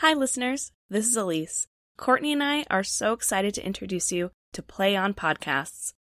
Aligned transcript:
Hi, 0.00 0.14
listeners. 0.14 0.70
This 0.88 1.08
is 1.08 1.16
Elise. 1.16 1.66
Courtney 1.96 2.32
and 2.32 2.40
I 2.40 2.64
are 2.70 2.84
so 2.84 3.12
excited 3.12 3.52
to 3.54 3.66
introduce 3.66 4.12
you 4.12 4.30
to 4.52 4.62
Play 4.62 4.94
On 4.94 5.12
Podcasts. 5.12 5.92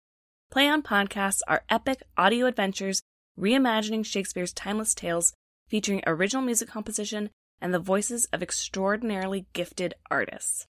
Play 0.51 0.69
On 0.69 0.83
Podcasts 0.83 1.41
are 1.49 1.65
epic 1.71 2.03
audio 2.15 2.45
adventures 2.45 3.01
reimagining 3.41 4.05
Shakespeare's 4.05 4.53
timeless 4.53 4.95
tales 4.95 5.33
featuring 5.67 6.03
original 6.07 6.43
music 6.43 6.69
composition 6.69 7.31
and 7.59 7.73
the 7.73 7.79
voices 7.79 8.27
of 8.35 8.43
extraordinarily 8.43 9.47
gifted 9.55 9.95
artists. 10.11 10.67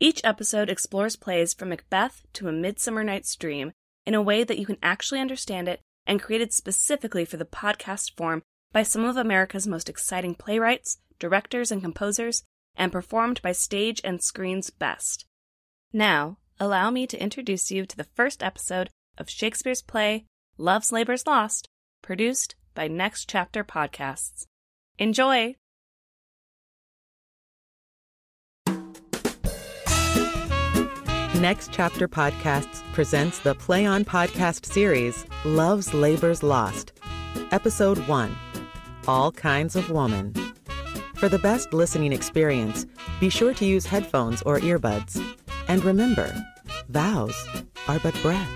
Each 0.00 0.20
episode 0.24 0.68
explores 0.68 1.14
plays 1.14 1.54
from 1.54 1.68
Macbeth 1.68 2.22
to 2.32 2.48
A 2.48 2.52
Midsummer 2.52 3.04
Night's 3.04 3.36
Dream 3.36 3.70
in 4.04 4.14
a 4.14 4.20
way 4.20 4.42
that 4.42 4.58
you 4.58 4.66
can 4.66 4.78
actually 4.82 5.20
understand 5.20 5.68
it 5.68 5.80
and 6.08 6.20
created 6.20 6.52
specifically 6.52 7.24
for 7.24 7.36
the 7.36 7.44
podcast 7.44 8.16
form 8.16 8.42
by 8.72 8.82
some 8.82 9.04
of 9.04 9.16
America's 9.16 9.64
most 9.64 9.88
exciting 9.88 10.34
playwrights, 10.34 10.98
directors, 11.20 11.70
and 11.70 11.80
composers, 11.80 12.42
and 12.76 12.92
performed 12.92 13.40
by 13.42 13.52
stage 13.52 14.00
and 14.04 14.22
screen's 14.22 14.70
best. 14.70 15.26
Now, 15.92 16.38
allow 16.58 16.90
me 16.90 17.06
to 17.06 17.22
introduce 17.22 17.70
you 17.70 17.86
to 17.86 17.96
the 17.96 18.08
first 18.14 18.42
episode 18.42 18.90
of 19.18 19.30
Shakespeare's 19.30 19.82
play, 19.82 20.26
Love's 20.58 20.92
Labour's 20.92 21.26
Lost, 21.26 21.68
produced 22.02 22.54
by 22.74 22.88
Next 22.88 23.28
Chapter 23.28 23.64
Podcasts. 23.64 24.46
Enjoy! 24.98 25.56
Next 31.40 31.72
Chapter 31.72 32.08
Podcasts 32.08 32.82
presents 32.92 33.38
the 33.40 33.54
Play 33.54 33.84
On 33.84 34.04
Podcast 34.04 34.64
series, 34.64 35.26
Love's 35.44 35.92
Labour's 35.92 36.42
Lost. 36.42 36.92
Episode 37.50 37.98
1 38.08 38.36
All 39.06 39.30
Kinds 39.30 39.76
of 39.76 39.90
Woman. 39.90 40.32
For 41.14 41.28
the 41.28 41.38
best 41.38 41.72
listening 41.72 42.12
experience, 42.12 42.86
be 43.20 43.30
sure 43.30 43.54
to 43.54 43.64
use 43.64 43.86
headphones 43.86 44.42
or 44.42 44.58
earbuds. 44.58 45.22
And 45.68 45.82
remember, 45.84 46.34
vows 46.88 47.34
are 47.88 47.98
but 48.00 48.14
breath. 48.20 48.48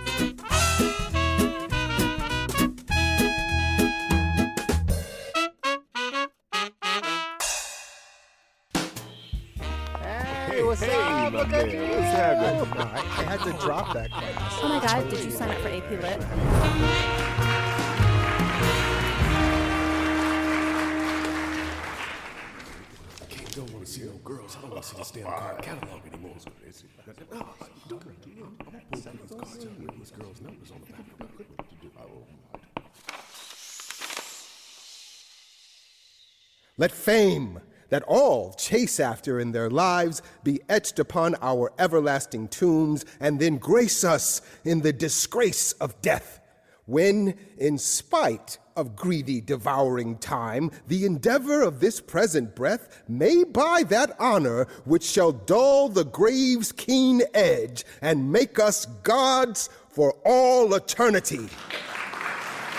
Hey, 10.49 10.63
what's 10.63 10.83
up? 10.83 11.33
Look 11.33 11.53
at 11.53 11.73
you. 11.73 11.81
What's 11.81 12.11
happening? 12.11 12.73
I, 12.79 12.97
I 12.97 13.37
had 13.37 13.41
to 13.45 13.53
drop 13.65 13.95
that 13.95 14.11
class. 14.11 14.59
Oh 14.63 14.69
my 14.69 14.81
god, 14.85 15.09
did 15.09 15.25
you 15.25 15.31
sign 15.31 15.51
up 15.51 15.59
for 15.59 15.69
AP 15.69 15.91
Lit? 15.91 17.28
Don't 24.79 24.85
see 24.85 24.97
this 24.97 25.11
damn 25.11 25.25
card 25.25 25.61
catalog 25.61 26.01
anymore. 26.07 26.37
Don't. 27.89 28.05
I'm 28.05 28.13
these 28.93 29.05
cards 29.05 29.65
out 29.67 29.79
with 29.81 29.99
these 29.99 30.11
girls' 30.13 30.41
numbers 30.41 30.71
on 30.71 30.81
the 30.87 30.93
back. 30.93 31.05
Let 36.77 36.93
fame 36.93 37.61
that 37.89 38.05
all 38.05 38.53
chase 38.53 39.01
after 39.01 39.41
in 39.41 39.51
their 39.51 39.69
lives 39.69 40.23
be 40.45 40.61
etched 40.69 41.01
upon 41.01 41.35
our 41.43 41.73
everlasting 41.77 42.47
tombs, 42.47 43.05
and 43.19 43.41
then 43.41 43.57
grace 43.57 44.05
us 44.05 44.41
in 44.65 44.83
the 44.83 44.93
disgrace 44.93 45.73
of 45.73 46.01
death, 46.03 46.39
when, 46.89 47.35
in 47.59 47.77
spite 47.77 48.59
of 48.75 48.97
greedy 48.97 49.43
devouring 49.43 50.17
time, 50.17 50.71
the 50.87 51.05
endeavor 51.05 51.63
of 51.63 51.81
this 51.81 52.01
present 52.01 52.57
breath 52.57 53.03
may 53.07 53.45
buy 53.45 53.83
that 53.83 54.17
honor 54.19 54.67
which 54.87 55.05
shall 55.05 55.33
dull 55.33 55.91
the 55.91 56.05
grave's 56.05 56.73
keen 56.73 57.21
edge 57.35 57.85
and 58.01 58.33
make 58.33 58.59
us 58.59 58.87
gods 59.03 59.69
for 59.91 60.17
all 60.25 60.73
eternity. 60.75 61.47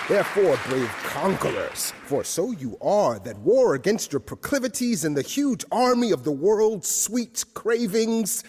Therefore, 0.08 0.58
brave 0.68 0.90
conquerors, 1.04 1.94
for 2.06 2.24
so 2.24 2.50
you 2.50 2.80
are 2.82 3.20
that 3.20 3.38
war 3.38 3.76
against 3.76 4.12
your 4.12 4.22
proclivities 4.22 5.06
and 5.06 5.16
the 5.16 5.22
huge 5.22 5.64
army 5.72 6.10
of 6.10 6.24
the 6.24 6.32
world's 6.32 6.90
sweet 6.90 7.46
cravings, 7.54 8.44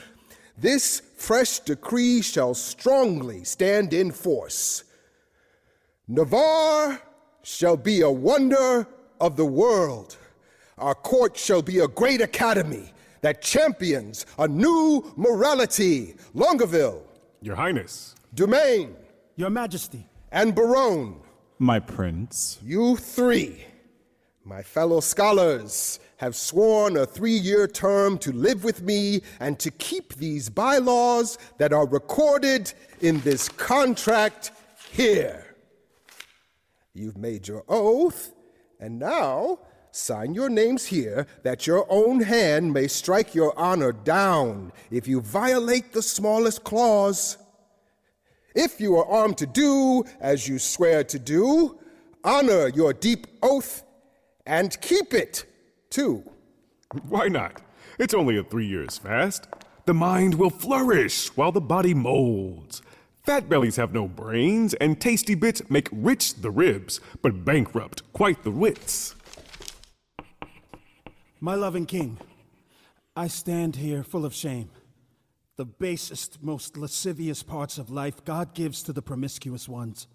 this 0.57 1.03
fresh 1.17 1.59
decree 1.61 2.23
shall 2.23 2.55
strongly 2.55 3.45
stand 3.45 3.93
in 3.93 4.11
force. 4.11 4.85
Navarre 6.11 7.01
shall 7.45 7.77
be 7.77 8.01
a 8.01 8.11
wonder 8.11 8.85
of 9.21 9.37
the 9.37 9.45
world. 9.47 10.17
Our 10.77 10.97
court 10.97 11.37
shall 11.37 11.63
be 11.63 11.79
a 11.79 11.87
great 11.87 12.21
academy 12.21 12.93
that 13.21 13.43
champions 13.43 14.27
a 14.37 14.49
new 14.49 15.13
morality. 15.15 16.17
Longaville, 16.35 17.03
Your 17.43 17.55
Highness. 17.55 18.17
Dumaine, 18.35 18.93
Your 19.37 19.51
Majesty. 19.51 20.05
and 20.33 20.53
Berowne. 20.53 21.21
My 21.61 21.79
prince. 21.79 22.59
You 22.65 22.97
three, 22.97 23.65
my 24.45 24.65
fellow 24.65 24.99
scholars, 24.99 26.01
have 26.17 26.35
sworn 26.35 26.97
a 26.97 27.07
three 27.07 27.37
year 27.37 27.69
term 27.69 28.19
to 28.19 28.33
live 28.33 28.65
with 28.65 28.83
me 28.83 29.21
and 29.39 29.61
to 29.61 29.71
keep 29.71 30.15
these 30.15 30.49
bylaws 30.49 31.39
that 31.59 31.73
are 31.73 31.87
recorded 31.87 32.73
in 33.01 33.21
this 33.21 33.49
contract 33.49 34.51
here. 34.91 35.50
You've 37.01 37.17
made 37.17 37.49
your 37.49 37.65
oath, 37.67 38.35
and 38.79 38.99
now 38.99 39.61
sign 39.91 40.35
your 40.35 40.51
names 40.51 40.85
here 40.85 41.27
that 41.45 41.67
your 41.67 41.87
own 41.89 42.21
hand 42.21 42.75
may 42.75 42.89
strike 42.89 43.35
your 43.35 43.59
honor 43.59 43.93
down 43.93 44.71
if 44.91 45.09
you 45.09 45.23
violate 45.23 45.95
the 45.95 46.03
smallest 46.03 46.63
clause. 46.63 47.39
If 48.55 48.83
you 48.83 48.99
are 48.99 49.07
armed 49.07 49.39
to 49.39 49.47
do 49.47 50.05
as 50.21 50.47
you 50.47 50.59
swear 50.59 51.03
to 51.05 51.19
do, 51.19 51.79
honor 52.23 52.69
your 52.69 52.93
deep 52.93 53.27
oath 53.43 53.83
and 54.45 54.79
keep 54.83 55.15
it 55.15 55.47
too. 55.89 56.23
Why 57.09 57.29
not? 57.29 57.63
It's 57.99 58.13
only 58.13 58.37
a 58.37 58.45
three 58.45 58.67
years 58.67 58.99
fast. 58.99 59.47
The 59.87 59.95
mind 59.95 60.35
will 60.35 60.51
flourish 60.51 61.29
while 61.35 61.51
the 61.51 61.63
body 61.63 61.95
molds. 61.95 62.83
Fat 63.31 63.49
bellies 63.49 63.77
have 63.77 63.93
no 63.93 64.09
brains, 64.09 64.75
and 64.75 65.01
tasty 65.01 65.37
bits 65.37 65.63
make 65.71 65.89
rich 65.93 66.35
the 66.35 66.51
ribs, 66.51 66.99
but 67.23 67.45
bankrupt 67.45 68.03
quite 68.13 68.43
the 68.43 68.51
wits. 68.51 69.15
My 71.41 71.55
loving 71.55 71.87
king, 71.87 72.19
I 73.15 73.29
stand 73.29 73.77
here 73.77 74.03
full 74.03 74.25
of 74.25 74.35
shame. 74.35 74.69
The 75.55 75.65
basest, 75.65 76.43
most 76.43 76.77
lascivious 76.77 77.45
parts 77.45 77.79
of 77.79 77.89
life 77.89 78.25
God 78.25 78.53
gives 78.53 78.83
to 78.83 78.93
the 78.93 79.01
promiscuous 79.01 79.69
ones. 79.69 80.09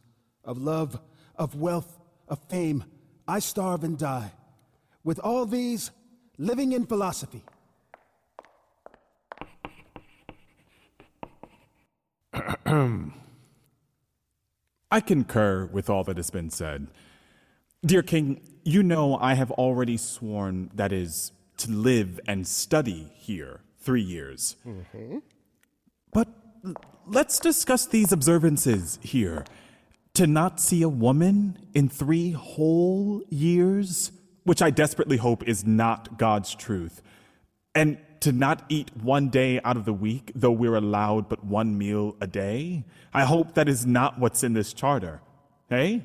Of 0.44 0.58
love, 0.58 1.00
of 1.38 1.56
wealth, 1.56 1.97
of 2.28 2.40
fame, 2.50 2.84
I 3.30 3.40
starve 3.40 3.86
and 3.86 3.97
die. 3.97 4.34
With 5.06 5.20
all 5.20 5.46
these, 5.46 5.90
living 6.38 6.74
in 6.74 6.86
philosophy. 6.86 7.46
I 14.92 15.02
concur 15.02 15.66
with 15.66 15.90
all 15.90 16.04
that 16.04 16.18
has 16.18 16.30
been 16.30 16.50
said. 16.50 16.88
Dear 17.86 18.02
King, 18.04 18.42
you 18.64 18.82
know 18.84 19.18
I 19.18 19.34
have 19.36 19.52
already 19.52 19.98
sworn, 19.98 20.72
that 20.74 20.92
is, 20.92 21.32
to 21.58 21.72
live 21.72 22.20
and 22.28 22.48
study 22.48 23.12
here 23.16 23.62
three 23.80 24.02
years. 24.02 24.56
But 26.12 26.28
l- 26.66 26.74
let's 27.08 27.40
discuss 27.40 27.86
these 27.86 28.12
observances 28.12 29.00
here. 29.02 29.46
To 30.16 30.28
not 30.28 30.60
see 30.62 30.82
a 30.82 30.90
woman 30.90 31.60
in 31.74 31.90
three 31.90 32.32
whole 32.32 33.22
years, 33.30 34.12
which 34.44 34.62
I 34.62 34.70
desperately 34.70 35.18
hope 35.18 35.44
is 35.48 35.66
not 35.66 36.18
God's 36.18 36.56
truth, 36.56 37.02
and 37.76 37.98
to 38.26 38.32
not 38.32 38.66
eat 38.70 38.90
one 38.98 39.30
day 39.30 39.62
out 39.64 39.78
of 39.78 39.86
the 39.86 39.94
week, 39.94 40.32
though 40.34 40.52
we're 40.52 40.74
allowed 40.74 41.30
but 41.30 41.46
one 41.46 41.78
meal 41.78 42.16
a 42.20 42.26
day, 42.26 42.84
I 43.14 43.24
hope 43.24 43.54
that 43.54 43.70
is 43.70 43.86
not 43.86 44.18
what's 44.18 44.44
in 44.44 44.54
this 44.54 44.74
charter. 44.74 45.22
Eh? 45.70 46.00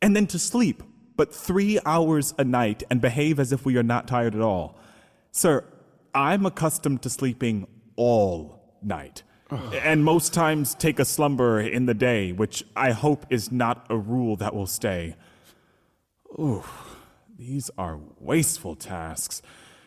And 0.00 0.16
then 0.16 0.26
to 0.28 0.38
sleep, 0.38 0.82
but 1.14 1.34
three 1.34 1.78
hours 1.84 2.32
a 2.38 2.44
night 2.44 2.84
and 2.90 3.02
behave 3.02 3.38
as 3.38 3.52
if 3.52 3.66
we 3.66 3.76
are 3.76 3.82
not 3.82 4.08
tired 4.08 4.34
at 4.34 4.40
all. 4.40 4.78
Sir, 5.30 5.62
I'm 6.14 6.46
accustomed 6.46 7.02
to 7.02 7.10
sleeping 7.10 7.66
all 7.96 8.78
night. 8.82 9.22
and 9.82 10.02
most 10.02 10.32
times 10.32 10.74
take 10.74 10.98
a 10.98 11.04
slumber 11.04 11.60
in 11.60 11.84
the 11.84 11.92
day, 11.92 12.32
which 12.32 12.64
I 12.74 12.92
hope 12.92 13.26
is 13.28 13.52
not 13.52 13.86
a 13.90 13.98
rule 13.98 14.36
that 14.36 14.54
will 14.54 14.66
stay. 14.66 15.16
Ooh, 16.38 16.64
these 17.38 17.70
are 17.76 18.00
wasteful 18.18 18.74
tasks. 18.74 19.42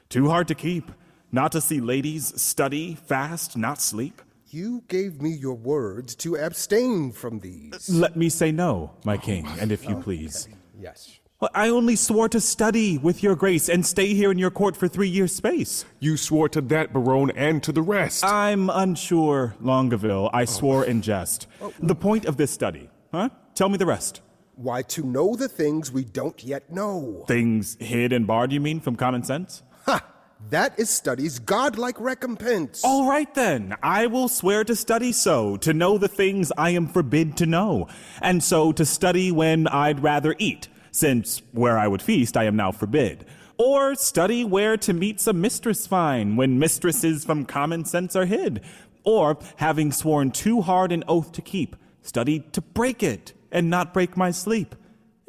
Too 0.10 0.30
hard 0.30 0.48
to 0.50 0.54
keep. 0.54 0.92
Not 1.31 1.51
to 1.51 1.61
see 1.61 1.79
ladies 1.79 2.41
study, 2.41 2.95
fast, 2.95 3.55
not 3.55 3.79
sleep. 3.79 4.21
You 4.47 4.83
gave 4.87 5.21
me 5.21 5.29
your 5.29 5.53
words 5.53 6.15
to 6.15 6.35
abstain 6.35 7.11
from 7.11 7.39
these. 7.39 7.87
Let 7.87 8.15
me 8.15 8.29
say 8.29 8.51
no, 8.51 8.93
my 9.05 9.15
king, 9.15 9.47
and 9.59 9.71
if 9.71 9.87
you 9.87 9.97
oh, 9.97 10.01
please. 10.01 10.47
Yes. 10.79 11.19
Well, 11.39 11.51
I 11.53 11.69
only 11.69 11.95
swore 11.95 12.29
to 12.29 12.41
study 12.41 12.97
with 12.97 13.21
your 13.21 13.35
grace 13.35 13.69
and 13.69 13.85
stay 13.85 14.15
here 14.15 14.31
in 14.31 14.39
your 14.39 14.49
court 14.49 14.75
for 14.75 14.87
three 14.87 15.07
years' 15.07 15.35
space. 15.35 15.85
You 15.99 16.17
swore 16.17 16.49
to 16.49 16.61
that, 16.61 16.93
Berowne, 16.93 17.31
and 17.35 17.61
to 17.61 17.71
the 17.71 17.83
rest. 17.83 18.25
I'm 18.25 18.71
unsure, 18.71 19.55
Longaville. 19.61 20.31
I 20.33 20.41
oh. 20.41 20.45
swore 20.45 20.83
in 20.83 21.03
jest. 21.03 21.45
Oh. 21.61 21.71
The 21.79 21.95
point 21.95 22.25
of 22.25 22.37
this 22.37 22.49
study, 22.49 22.89
huh? 23.13 23.29
Tell 23.53 23.69
me 23.69 23.77
the 23.77 23.85
rest. 23.85 24.21
Why, 24.55 24.81
to 24.81 25.05
know 25.05 25.35
the 25.35 25.47
things 25.47 25.91
we 25.91 26.03
don't 26.03 26.43
yet 26.43 26.71
know. 26.71 27.23
Things 27.27 27.77
hid 27.79 28.13
and 28.13 28.25
barred, 28.25 28.51
you 28.51 28.59
mean, 28.59 28.79
from 28.79 28.95
common 28.95 29.23
sense? 29.23 29.61
Ha! 29.85 30.03
That 30.47 30.80
is 30.80 30.89
study's 30.89 31.38
godlike 31.38 32.00
recompense. 32.00 32.81
All 32.83 33.07
right 33.07 33.31
then, 33.36 33.75
I 33.83 34.07
will 34.07 34.30
swear 34.30 34.63
to 34.63 34.75
study 34.75 35.12
so, 35.12 35.57
to 35.57 35.74
know 35.74 35.97
the 35.97 36.07
things 36.07 36.51
I 36.57 36.71
am 36.71 36.88
forbid 36.88 37.38
to 37.38 37.45
know, 37.45 37.88
and 38.21 38.41
so 38.41 38.71
to 38.71 38.86
study 38.86 39.31
when 39.31 39.68
I'd 39.68 40.01
rather 40.01 40.36
eat, 40.39 40.69
since 40.91 41.41
where 41.51 41.77
I 41.77 41.88
would 41.88 42.01
feast 42.01 42.38
I 42.38 42.45
am 42.45 42.56
now 42.56 42.71
forbid. 42.71 43.25
Or 43.57 43.94
study 43.95 44.45
where 44.45 44.77
to 44.77 44.94
meet 44.94 45.19
some 45.19 45.41
mistress 45.41 45.86
fine, 45.86 46.38
when 46.38 46.57
mistresses 46.57 47.25
from 47.25 47.45
common 47.45 47.83
sense 47.83 48.15
are 48.15 48.25
hid. 48.25 48.62
Or, 49.03 49.38
having 49.57 49.91
sworn 49.91 50.31
too 50.31 50.62
hard 50.62 50.91
an 50.94 51.03
oath 51.07 51.33
to 51.33 51.41
keep, 51.41 51.75
study 52.01 52.39
to 52.53 52.62
break 52.62 53.03
it, 53.03 53.33
and 53.51 53.69
not 53.69 53.94
break 53.94 54.15
my 54.15 54.31
sleep. 54.31 54.75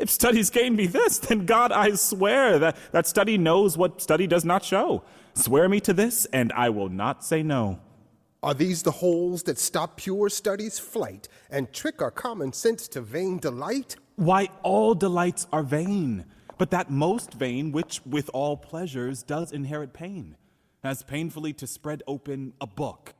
If 0.00 0.08
studies 0.08 0.48
gain 0.48 0.76
me 0.76 0.86
this, 0.86 1.18
then 1.18 1.44
God, 1.44 1.72
I 1.72 1.94
swear 1.94 2.58
that, 2.58 2.76
that 2.92 3.06
study 3.06 3.36
knows 3.36 3.76
what 3.76 4.00
study 4.00 4.26
does 4.26 4.46
not 4.46 4.64
show. 4.64 5.04
Swear 5.34 5.68
me 5.68 5.78
to 5.80 5.92
this, 5.92 6.24
and 6.32 6.52
I 6.52 6.70
will 6.70 6.88
not 6.88 7.22
say 7.22 7.42
no. 7.42 7.80
Are 8.42 8.54
these 8.54 8.82
the 8.82 8.90
holes 8.90 9.42
that 9.42 9.58
stop 9.58 9.98
pure 9.98 10.30
study's 10.30 10.78
flight 10.78 11.28
and 11.50 11.70
trick 11.70 12.00
our 12.00 12.10
common 12.10 12.54
sense 12.54 12.88
to 12.88 13.02
vain 13.02 13.36
delight? 13.38 13.96
Why, 14.16 14.48
all 14.62 14.94
delights 14.94 15.46
are 15.52 15.62
vain, 15.62 16.24
but 16.56 16.70
that 16.70 16.90
most 16.90 17.34
vain 17.34 17.70
which 17.70 18.00
with 18.06 18.30
all 18.32 18.56
pleasures 18.56 19.22
does 19.22 19.52
inherit 19.52 19.92
pain, 19.92 20.38
as 20.82 21.02
painfully 21.02 21.52
to 21.52 21.66
spread 21.66 22.02
open 22.06 22.54
a 22.58 22.66
book. 22.66 23.12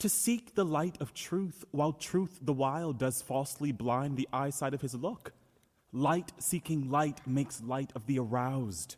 To 0.00 0.08
seek 0.08 0.54
the 0.54 0.64
light 0.64 0.96
of 0.98 1.12
truth, 1.12 1.62
while 1.72 1.92
truth 1.92 2.38
the 2.40 2.54
while 2.54 2.94
does 2.94 3.20
falsely 3.20 3.70
blind 3.70 4.16
the 4.16 4.28
eyesight 4.32 4.72
of 4.72 4.80
his 4.80 4.94
look. 4.94 5.34
Light 5.92 6.32
seeking 6.38 6.90
light 6.90 7.20
makes 7.26 7.62
light 7.62 7.92
of 7.94 8.06
the 8.06 8.18
aroused. 8.18 8.96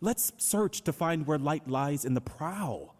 Let's 0.00 0.32
search 0.38 0.82
to 0.82 0.92
find 0.92 1.28
where 1.28 1.38
light 1.38 1.68
lies 1.68 2.04
in 2.04 2.14
the 2.14 2.20
prow. 2.20 2.90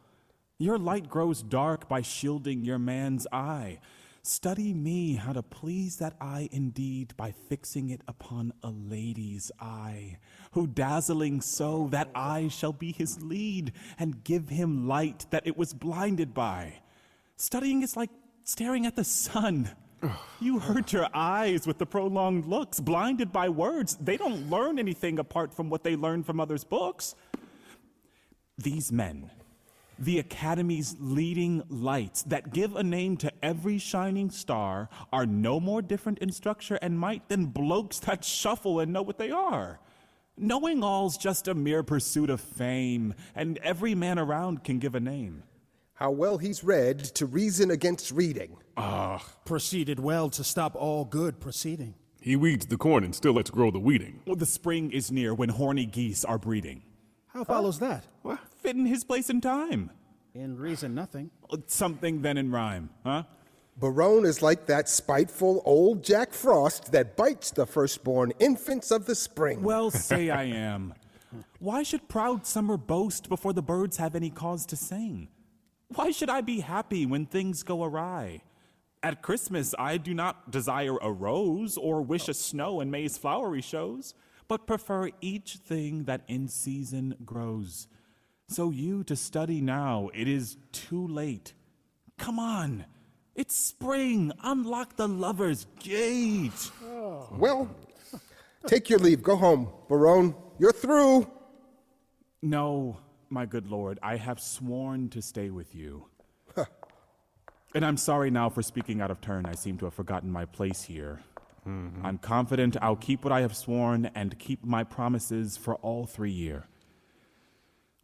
Your 0.59 0.79
light 0.79 1.09
grows 1.09 1.43
dark 1.43 1.89
by 1.89 2.01
shielding 2.01 2.65
your 2.65 2.79
man's 2.79 3.27
eye. 3.33 3.81
Study 4.23 4.73
me 4.73 5.15
how 5.15 5.33
to 5.33 5.43
please 5.43 5.97
that 5.97 6.15
eye 6.21 6.49
indeed 6.53 7.13
by 7.17 7.33
fixing 7.33 7.91
it 7.91 8.03
upon 8.07 8.53
a 8.63 8.71
lady's 8.71 9.51
eye, 9.59 10.19
who 10.53 10.69
dazzling 10.69 11.41
so 11.41 11.89
that 11.91 12.09
eye 12.15 12.47
shall 12.47 12.73
be 12.73 12.93
his 12.93 13.21
lead 13.21 13.73
and 13.99 14.23
give 14.23 14.49
him 14.49 14.87
light 14.87 15.27
that 15.31 15.45
it 15.45 15.59
was 15.59 15.75
blinded 15.75 16.33
by. 16.35 16.75
Studying 17.37 17.83
is 17.83 17.97
like 17.97 18.11
staring 18.45 18.87
at 18.87 18.97
the 18.97 19.05
sun. 19.05 19.71
You 20.41 20.59
hurt 20.59 20.93
your 20.93 21.09
eyes 21.15 21.67
with 21.67 21.79
the 21.79 21.87
prolonged 21.87 22.47
looks, 22.47 22.81
blinded 22.81 23.33
by 23.33 23.49
words. 23.49 23.97
They 24.01 24.17
don't 24.17 24.51
learn 24.51 24.79
anything 24.79 25.19
apart 25.19 25.55
from 25.55 25.71
what 25.71 25.85
they 25.85 25.95
learn 25.95 26.25
from 26.25 26.41
others' 26.41 26.65
books. 26.65 27.15
These 28.59 28.91
men, 28.91 29.31
the 29.99 30.19
Academy's 30.19 30.97
leading 30.99 31.63
lights 31.69 32.25
that 32.25 32.53
give 32.53 32.75
a 32.75 32.83
name 32.83 33.17
to 33.19 33.33
every 33.43 33.79
shining 33.79 34.31
star, 34.31 34.89
are 35.13 35.27
no 35.27 35.61
more 35.61 35.83
different 35.83 36.19
in 36.19 36.33
structure 36.33 36.79
and 36.83 36.99
might 36.99 37.29
than 37.29 37.47
blokes 37.47 38.01
that 38.01 38.25
shuffle 38.25 38.81
and 38.81 38.93
know 38.93 39.03
what 39.03 39.19
they 39.19 39.31
are. 39.31 39.79
Knowing 40.37 40.83
all's 40.83 41.17
just 41.17 41.47
a 41.47 41.55
mere 41.55 41.83
pursuit 41.85 42.31
of 42.31 42.41
fame, 42.41 43.15
and 43.35 43.59
every 43.59 43.95
man 43.95 44.19
around 44.19 44.65
can 44.65 44.79
give 44.81 44.97
a 44.97 45.01
name. 45.01 45.45
How 46.03 46.11
well 46.11 46.37
he's 46.37 46.65
read 46.65 46.99
to 47.15 47.27
reason 47.27 47.71
against 47.71 48.11
reading. 48.11 48.57
Ah. 48.77 49.25
Proceeded 49.45 50.01
well 50.01 50.29
to 50.31 50.43
stop 50.43 50.75
all 50.75 51.05
good 51.05 51.39
proceeding. 51.39 51.95
He 52.21 52.35
weeds 52.35 52.67
the 52.67 52.77
corn 52.77 53.05
and 53.05 53.15
still 53.15 53.35
lets 53.35 53.51
grow 53.51 53.71
the 53.71 53.79
weeding. 53.79 54.21
Well, 54.27 54.35
the 54.35 54.45
spring 54.45 54.91
is 54.91 55.13
near 55.13 55.33
when 55.33 55.51
horny 55.51 55.87
geese 55.87 56.25
are 56.25 56.39
breeding. 56.39 56.83
How 57.29 57.45
follows 57.45 57.79
that? 57.79 58.03
Fit 58.59 58.75
in 58.75 58.85
his 58.85 59.05
place 59.05 59.31
and 59.31 59.41
time. 59.41 59.93
In 60.35 60.59
reason, 60.59 60.93
nothing. 60.93 61.31
Something 61.67 62.21
then 62.21 62.37
in 62.37 62.51
rhyme, 62.51 62.91
huh? 63.07 63.23
Berowne 63.79 64.27
is 64.27 64.43
like 64.43 64.67
that 64.67 64.89
spiteful 64.89 65.63
old 65.65 66.03
Jack 66.03 66.33
Frost 66.33 66.91
that 66.91 67.17
bites 67.17 67.53
the 67.53 67.65
firstborn 67.65 68.33
infants 68.41 68.91
of 68.91 69.07
the 69.07 69.15
spring. 69.15 69.63
Well, 69.63 69.89
say 69.93 70.31
I 70.31 70.47
am. 70.47 70.95
Why 71.61 71.85
should 71.85 72.09
proud 72.09 72.45
summer 72.45 72.77
boast 72.77 73.29
before 73.29 73.53
the 73.53 73.63
birds 73.63 73.99
have 73.99 74.17
any 74.17 74.31
cause 74.31 74.67
to 74.67 74.75
sing? 74.75 75.29
Why 75.95 76.11
should 76.11 76.31
I 76.31 76.41
be 76.41 76.61
happy 76.61 77.05
when 77.05 77.27
things 77.27 77.63
go 77.63 77.85
awry? 77.85 78.43
At 79.03 79.21
Christmas, 79.21 79.75
I 79.79 79.99
do 79.99 80.15
not 80.15 80.51
desire 80.51 80.97
a 80.97 81.11
rose 81.11 81.77
or 81.77 82.01
wish 82.01 82.29
a 82.29 82.35
snow 82.35 82.81
in 82.81 82.91
May's 82.91 83.19
flowery 83.19 83.61
shows, 83.61 84.15
but 84.49 84.67
prefer 84.67 85.11
each 85.21 85.57
thing 85.57 86.05
that 86.05 86.23
in 86.29 86.49
season 86.49 87.17
grows. 87.25 87.89
So 88.49 88.71
you 88.71 89.03
to 89.05 89.17
study 89.17 89.61
now, 89.61 90.09
it 90.15 90.29
is 90.29 90.57
too 90.71 91.07
late. 91.09 91.53
Come 92.17 92.39
on, 92.39 92.87
it's 93.35 93.57
spring. 93.57 94.33
Unlock 94.43 94.97
the 94.97 95.09
lover's 95.09 95.67
gate. 95.81 96.71
Oh. 96.85 97.29
Well, 97.33 97.69
take 98.67 98.89
your 98.89 98.99
leave. 98.99 99.23
Go 99.23 99.37
home, 99.37 99.69
Berowne. 99.89 100.35
You're 100.59 100.73
through. 100.73 101.31
No, 102.41 102.99
my 103.33 103.47
good 103.47 103.67
lord, 103.67 103.99
I 104.03 104.17
have 104.17 104.39
sworn 104.39 105.09
to 105.11 105.23
stay 105.23 105.51
with 105.51 105.75
you. 105.75 106.07
and 107.75 107.85
I'm 107.85 107.97
sorry 107.97 108.31
now 108.31 108.49
for 108.49 108.63
speaking 108.63 109.01
out 109.01 109.11
of 109.11 109.21
turn. 109.21 109.47
I 109.47 109.55
seem 109.55 109.79
to 109.79 109.87
have 109.87 109.95
forgotten 109.95 110.31
my 110.31 110.45
place 110.45 110.83
here. 110.83 111.21
Mm-hmm. 111.67 112.05
I'm 112.05 112.19
confident 112.19 112.77
I'll 112.83 112.97
keep 112.97 113.25
what 113.25 113.33
I 113.33 113.41
have 113.41 113.57
sworn 113.57 114.11
and 114.15 114.39
keep 114.39 114.65
my 114.65 114.85
promises 114.85 115.57
for 115.57 115.77
all 115.77 116.07
three 116.07 116.31
year. 116.31 116.67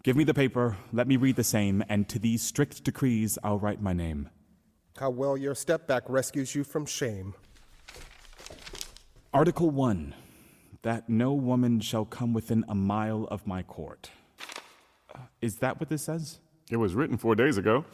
Give 0.05 0.17
me 0.17 0.25
the 0.25 0.35
paper, 0.35 0.77
let 0.93 1.09
me 1.09 1.17
read 1.17 1.37
the 1.37 1.45
same, 1.45 1.85
and 1.89 2.09
to 2.09 2.19
these 2.19 2.41
strict 2.41 2.85
decrees 2.85 3.37
I'll 3.43 3.59
write 3.59 3.83
my 3.83 3.93
name. 3.93 4.31
How 4.97 5.11
well 5.11 5.37
your 5.37 5.55
step 5.55 5.87
back 5.87 6.05
rescues 6.09 6.55
you 6.55 6.65
from 6.65 6.87
shame. 6.87 7.35
Article 9.35 9.71
1 9.71 10.15
That 10.83 11.09
no 11.09 11.33
woman 11.33 11.81
shall 11.81 12.05
come 12.05 12.33
within 12.33 12.65
a 12.69 12.75
mile 12.75 13.25
of 13.25 13.47
my 13.47 13.63
court. 13.63 14.11
Is 15.41 15.57
that 15.57 15.81
what 15.81 15.89
this 15.89 16.03
says? 16.03 16.39
It 16.71 16.77
was 16.77 16.95
written 16.95 17.17
four 17.17 17.35
days 17.35 17.57
ago. 17.57 17.85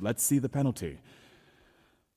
Let's 0.00 0.22
see 0.22 0.38
the 0.38 0.48
penalty. 0.48 0.98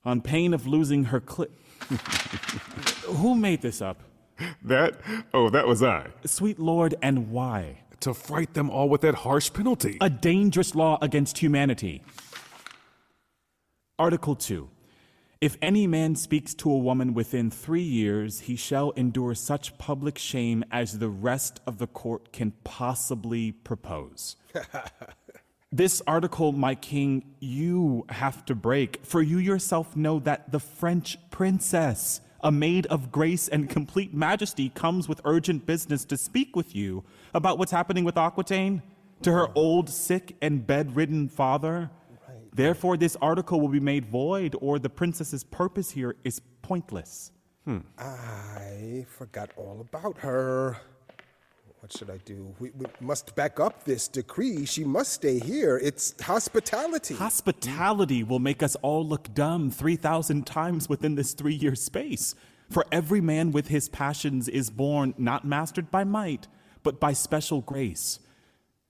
On 0.04 0.22
pain 0.22 0.54
of 0.54 0.68
losing 0.68 1.06
her 1.06 1.20
cli. 1.20 1.48
Who 3.08 3.36
made 3.36 3.62
this 3.62 3.82
up? 3.82 4.02
That? 4.64 4.96
Oh, 5.34 5.50
that 5.50 5.68
was 5.68 5.82
I. 5.82 6.08
Sweet 6.26 6.60
Lord, 6.60 6.96
and 7.02 7.32
why? 7.32 7.82
To 8.02 8.14
fright 8.14 8.54
them 8.54 8.70
all 8.70 8.90
with 8.90 9.02
that 9.02 9.16
harsh 9.16 9.52
penalty. 9.52 9.98
A 10.02 10.10
dangerous 10.10 10.76
law 10.76 10.98
against 11.02 11.38
humanity. 11.40 12.04
Article 13.98 14.36
2. 14.36 14.70
If 15.42 15.58
any 15.62 15.86
man 15.86 16.16
speaks 16.16 16.54
to 16.56 16.72
a 16.72 16.78
woman 16.78 17.14
within 17.14 17.52
three 17.52 17.82
years, 17.82 18.42
he 18.42 18.56
shall 18.56 18.92
endure 18.92 19.36
such 19.36 19.78
public 19.78 20.18
shame 20.18 20.64
as 20.72 21.00
the 21.00 21.10
rest 21.10 21.60
of 21.68 21.78
the 21.78 21.88
court 21.88 22.32
can 22.32 22.54
possibly 22.64 23.52
propose. 23.52 24.38
This 25.76 26.02
article, 26.08 26.54
my 26.54 26.74
king, 26.76 27.36
you 27.42 28.06
have 28.08 28.46
to 28.46 28.56
break, 28.56 29.06
for 29.06 29.22
you 29.22 29.40
yourself 29.40 29.94
know 29.94 30.20
that 30.20 30.54
the 30.54 30.60
French 30.62 31.18
princess, 31.32 32.22
a 32.42 32.50
maid 32.50 32.86
of 32.86 33.12
grace 33.12 33.50
and 33.50 33.70
complete 33.70 34.14
majesty, 34.14 34.70
comes 34.70 35.10
with 35.10 35.20
urgent 35.26 35.66
business 35.66 36.06
to 36.06 36.16
speak 36.16 36.56
with 36.56 36.78
you 36.78 37.04
about 37.34 37.58
what's 37.58 37.74
happening 37.74 38.06
with 38.06 38.18
Aquitaine 38.18 38.84
to 39.24 39.34
her 39.34 39.50
old, 39.54 39.90
sick, 39.90 40.38
and 40.42 40.66
bedridden 40.66 41.28
father. 41.28 41.90
Therefore, 42.56 42.96
this 42.96 43.18
article 43.22 43.60
will 43.60 43.68
be 43.68 43.82
made 43.82 44.06
void, 44.06 44.56
or 44.62 44.80
the 44.80 44.90
princess's 44.90 45.44
purpose 45.44 45.92
here 45.92 46.16
is 46.24 46.40
pointless. 46.62 47.32
Hmm. 47.66 47.80
I 47.98 49.06
forgot 49.10 49.50
all 49.58 49.82
about 49.82 50.20
her. 50.20 50.78
What 51.82 51.92
should 51.92 52.10
I 52.10 52.18
do? 52.24 52.56
We, 52.60 52.72
we 52.72 52.86
must 53.02 53.36
back 53.36 53.60
up 53.60 53.84
this 53.84 54.08
decree. 54.08 54.66
She 54.66 54.86
must 54.86 55.12
stay 55.12 55.38
here. 55.38 55.78
It's 55.84 56.20
hospitality. 56.22 57.16
Hospitality 57.16 58.24
will 58.24 58.40
make 58.40 58.64
us 58.64 58.76
all 58.78 59.06
look 59.06 59.34
dumb 59.34 59.70
3,000 59.70 60.48
times 60.48 60.88
within 60.88 61.16
this 61.16 61.34
three 61.34 61.54
year 61.54 61.76
space. 61.76 62.36
For 62.70 62.86
every 62.90 63.20
man 63.20 63.52
with 63.52 63.68
his 63.68 63.90
passions 63.90 64.48
is 64.48 64.70
born 64.70 65.14
not 65.18 65.46
mastered 65.46 65.92
by 65.92 66.06
might, 66.06 66.48
but 66.84 67.02
by 67.02 67.12
special 67.12 67.60
grace. 67.62 68.20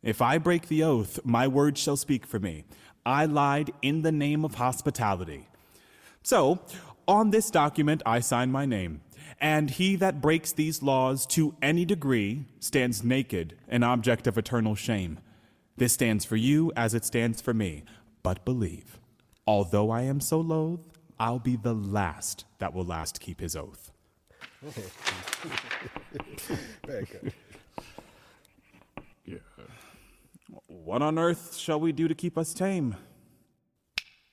If 0.04 0.22
I 0.22 0.38
break 0.38 0.68
the 0.68 0.84
oath, 0.84 1.20
my 1.26 1.48
word 1.48 1.80
shall 1.80 1.98
speak 1.98 2.28
for 2.28 2.40
me. 2.40 2.64
I 3.06 3.26
lied 3.26 3.72
in 3.82 4.02
the 4.02 4.12
name 4.12 4.44
of 4.44 4.56
hospitality. 4.56 5.48
So, 6.24 6.60
on 7.08 7.30
this 7.30 7.52
document, 7.52 8.02
I 8.06 8.20
sign 8.20 8.52
my 8.52 8.66
name. 8.66 9.02
And 9.40 9.70
he 9.70 9.96
that 9.98 10.22
breaks 10.22 10.52
these 10.52 10.82
laws 10.82 11.26
to 11.28 11.56
any 11.62 11.86
degree 11.86 12.46
stands 12.60 13.04
naked, 13.04 13.58
an 13.68 13.84
object 13.84 14.28
of 14.28 14.38
eternal 14.38 14.76
shame. 14.76 15.20
This 15.78 15.94
stands 15.94 16.26
for 16.26 16.36
you 16.36 16.72
as 16.76 16.94
it 16.94 17.06
stands 17.06 17.42
for 17.42 17.54
me. 17.54 17.84
But 18.24 18.44
believe, 18.46 18.98
although 19.46 19.92
I 19.92 20.02
am 20.04 20.20
so 20.20 20.40
loath, 20.40 20.88
I'll 21.20 21.40
be 21.40 21.58
the 21.58 21.74
last 21.74 22.46
that 22.60 22.74
will 22.74 22.86
last 22.86 23.20
keep 23.20 23.40
his 23.40 23.56
oath. 23.56 23.92
Very 26.86 27.06
good. 27.06 27.34
Yeah. 29.26 29.38
What 30.68 31.02
on 31.02 31.18
earth 31.18 31.58
shall 31.58 31.80
we 31.80 31.92
do 31.92 32.08
to 32.08 32.16
keep 32.16 32.38
us 32.38 32.54
tame? 32.54 32.96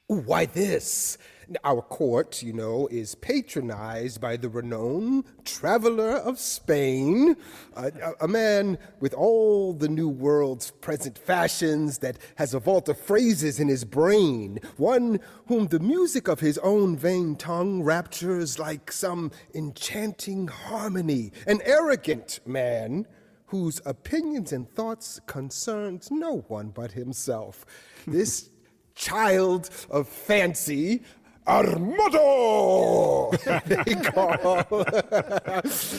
Why, 0.06 0.44
this. 0.44 1.16
Our 1.64 1.82
court, 1.82 2.42
you 2.42 2.52
know, 2.52 2.86
is 2.90 3.14
patronized 3.14 4.20
by 4.20 4.36
the 4.36 4.48
renowned 4.48 5.24
traveler 5.44 6.16
of 6.16 6.38
Spain, 6.38 7.36
a, 7.76 8.12
a, 8.20 8.28
man 8.28 8.78
with 9.00 9.12
all 9.12 9.72
the 9.72 9.88
new 9.88 10.08
world's 10.08 10.70
present 10.70 11.18
fashions 11.18 11.98
that 11.98 12.16
has 12.36 12.54
a 12.54 12.60
vault 12.60 12.88
of 12.88 12.98
phrases 12.98 13.58
in 13.58 13.68
his 13.68 13.84
brain, 13.84 14.60
one 14.76 15.20
whom 15.46 15.66
the 15.66 15.80
music 15.80 16.28
of 16.28 16.40
his 16.40 16.58
own 16.58 16.96
vain 16.96 17.36
tongue 17.36 17.82
raptures 17.82 18.58
like 18.58 18.92
some 18.92 19.30
enchanting 19.54 20.48
harmony, 20.48 21.32
an 21.46 21.60
arrogant 21.64 22.40
man 22.46 23.06
whose 23.52 23.82
opinions 23.84 24.50
and 24.54 24.66
thoughts 24.74 25.20
concerns 25.26 26.10
no 26.10 26.38
one 26.48 26.70
but 26.70 26.90
himself. 26.90 27.66
This 28.06 28.48
child 28.94 29.68
of 29.90 30.08
fancy, 30.08 31.02
Armado! 31.46 33.30
they 33.66 33.94
call. 34.10 34.36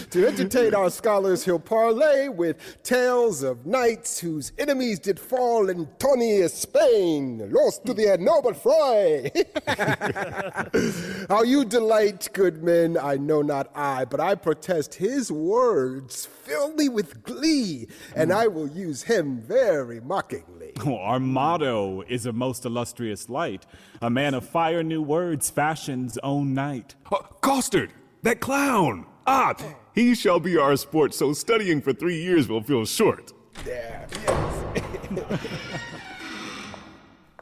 to 0.09 0.27
entertain 0.27 0.73
our 0.73 0.89
scholars, 0.89 1.43
he'll 1.43 1.59
parlay 1.59 2.29
with 2.29 2.81
tales 2.83 3.43
of 3.43 3.65
knights 3.65 4.19
whose 4.19 4.53
enemies 4.57 4.99
did 4.99 5.19
fall 5.19 5.69
in 5.69 5.87
Tony, 5.99 6.47
Spain, 6.47 7.51
lost 7.51 7.85
to 7.85 7.93
the 7.93 8.17
noble 8.17 8.53
Froy. 8.53 9.29
How 11.27 11.43
you 11.43 11.65
delight, 11.65 12.29
good 12.31 12.63
men, 12.63 12.97
I 12.97 13.17
know 13.17 13.41
not 13.41 13.69
I, 13.75 14.05
but 14.05 14.21
I 14.21 14.35
protest 14.35 14.95
his 14.95 15.29
words 15.29 16.25
fill 16.25 16.73
me 16.73 16.87
with 16.87 17.23
glee, 17.23 17.87
and 18.15 18.31
hmm. 18.31 18.37
I 18.37 18.47
will 18.47 18.67
use 18.67 19.03
him 19.03 19.41
very 19.41 19.99
mockingly. 19.99 20.62
Oh, 20.79 20.97
Armado 20.97 22.03
is 22.07 22.25
a 22.25 22.33
most 22.33 22.65
illustrious 22.65 23.29
light. 23.29 23.65
A 24.01 24.09
man 24.09 24.33
of 24.33 24.47
fire, 24.47 24.83
new 24.83 25.01
words, 25.01 25.49
fashion's 25.49 26.17
own 26.19 26.53
knight. 26.53 26.95
Uh, 27.11 27.17
Costard, 27.41 27.93
that 28.23 28.39
clown! 28.39 29.05
Ah, 29.25 29.55
he 29.93 30.15
shall 30.15 30.39
be 30.39 30.57
our 30.57 30.75
sport, 30.75 31.13
so 31.13 31.33
studying 31.33 31.81
for 31.81 31.93
three 31.93 32.21
years 32.21 32.47
will 32.49 32.61
feel 32.61 32.85
short. 32.85 33.31
Yeah, 33.65 34.05
yes. 34.25 35.39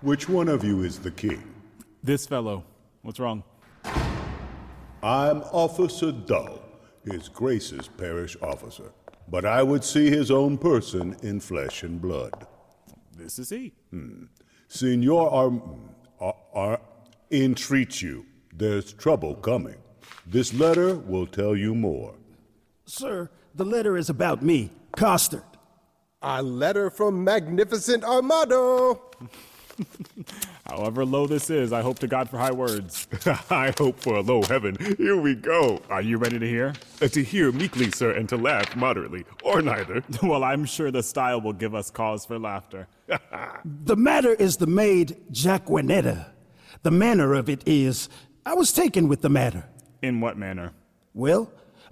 Which 0.02 0.28
one 0.28 0.48
of 0.48 0.64
you 0.64 0.84
is 0.84 1.00
the 1.00 1.12
king? 1.12 1.44
This 2.04 2.26
fellow. 2.26 2.64
What's 3.04 3.20
wrong? 3.20 3.44
I'm 5.04 5.42
Officer 5.52 6.12
Dull, 6.12 6.62
His 7.06 7.30
Grace's 7.30 7.88
parish 7.88 8.36
officer. 8.42 8.92
But 9.28 9.46
I 9.46 9.64
would 9.64 9.84
see 9.84 10.10
his 10.10 10.30
own 10.30 10.58
person 10.58 11.16
in 11.24 11.40
flesh 11.40 11.84
and 11.84 12.02
blood. 12.02 12.48
This 13.18 13.40
is 13.40 13.50
he. 13.50 13.74
Hmm. 13.92 14.26
Senor 14.68 15.30
Ar- 15.30 15.62
Ar- 16.20 16.36
Ar- 16.54 16.82
entreat 17.32 18.02
you. 18.02 18.26
There's 18.56 18.94
trouble 18.94 19.36
coming. 19.36 19.76
This 20.26 20.54
letter 20.54 20.96
will 20.96 21.26
tell 21.28 21.56
you 21.56 21.74
more. 21.76 22.16
Sir, 22.86 23.30
the 23.56 23.66
letter 23.66 23.98
is 23.98 24.10
about 24.10 24.42
me, 24.42 24.72
Costard. 24.96 25.44
A 26.22 26.42
letter 26.44 26.90
from 26.90 27.24
Magnificent 27.24 28.04
Armado. 28.04 29.02
However 30.68 31.06
low 31.06 31.28
this 31.28 31.50
is, 31.50 31.74
I 31.74 31.82
hope 31.82 32.00
to 32.00 32.08
God 32.08 32.30
for 32.30 32.38
high 32.38 32.52
words. 32.52 33.08
I 33.50 33.74
hope 33.78 34.00
for 34.00 34.16
a 34.16 34.22
low 34.22 34.44
heaven. 34.44 34.78
Here 34.98 35.20
we 35.20 35.36
go. 35.36 35.82
Are 35.90 36.02
you 36.02 36.18
ready 36.18 36.40
to 36.40 36.48
hear? 36.48 36.74
Uh, 37.02 37.08
to 37.10 37.24
hear 37.24 37.52
meekly, 37.52 37.92
sir, 37.92 38.12
and 38.12 38.28
to 38.30 38.38
laugh 38.38 38.76
moderately, 38.76 39.26
or 39.44 39.62
neither. 39.62 40.04
well, 40.24 40.44
I'm 40.44 40.66
sure 40.66 40.92
the 40.92 41.04
style 41.04 41.42
will 41.42 41.54
give 41.54 41.76
us 41.76 41.92
cause 41.92 42.26
for 42.26 42.40
laughter. 42.40 42.88
The 43.66 43.96
matter 43.96 44.34
is 44.34 44.58
the 44.58 44.68
maid 44.68 45.18
Jaquenetta. 45.32 46.28
The 46.84 46.92
manner 46.92 47.34
of 47.34 47.50
it 47.50 47.68
is, 47.68 48.10
I 48.46 48.54
was 48.54 48.72
taken 48.72 49.08
with 49.08 49.22
the 49.22 49.30
matter. 49.30 49.66
In 50.02 50.20
what 50.22 50.38
manner? 50.38 50.74
Well, 51.14 51.52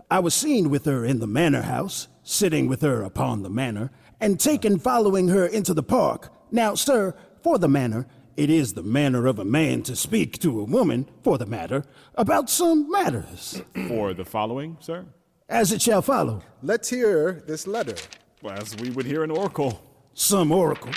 I 0.09 0.19
was 0.19 0.33
seen 0.33 0.69
with 0.69 0.85
her 0.85 1.05
in 1.05 1.19
the 1.19 1.27
manor 1.27 1.61
house, 1.61 2.07
sitting 2.23 2.67
with 2.67 2.81
her 2.81 3.03
upon 3.03 3.43
the 3.43 3.49
manor, 3.49 3.91
and 4.19 4.39
taken 4.39 4.79
following 4.79 5.27
her 5.27 5.45
into 5.45 5.73
the 5.73 5.83
park. 5.83 6.31
Now, 6.51 6.73
sir, 6.73 7.15
for 7.43 7.57
the 7.57 7.67
manner, 7.69 8.07
it 8.37 8.49
is 8.49 8.73
the 8.73 8.83
manner 8.83 9.27
of 9.27 9.39
a 9.39 9.45
man 9.45 9.83
to 9.83 9.95
speak 9.95 10.39
to 10.39 10.59
a 10.59 10.63
woman, 10.63 11.07
for 11.23 11.37
the 11.37 11.45
matter, 11.45 11.83
about 12.15 12.49
some 12.49 12.89
matters, 12.89 13.61
For 13.87 14.13
the 14.13 14.25
following, 14.25 14.77
sir? 14.79 15.05
as 15.49 15.71
it 15.71 15.81
shall 15.81 16.01
follow. 16.01 16.41
Let's 16.61 16.89
hear 16.89 17.43
this 17.47 17.65
letter. 17.67 17.95
Well, 18.41 18.53
as 18.57 18.75
we 18.77 18.91
would 18.91 19.05
hear 19.05 19.23
an 19.23 19.31
oracle. 19.31 19.81
Some 20.13 20.51
oracle. 20.51 20.91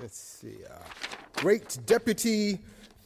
Let's 0.00 0.18
see. 0.18 0.56
Uh, 0.68 0.78
Great 1.36 1.78
Deputy, 1.86 2.58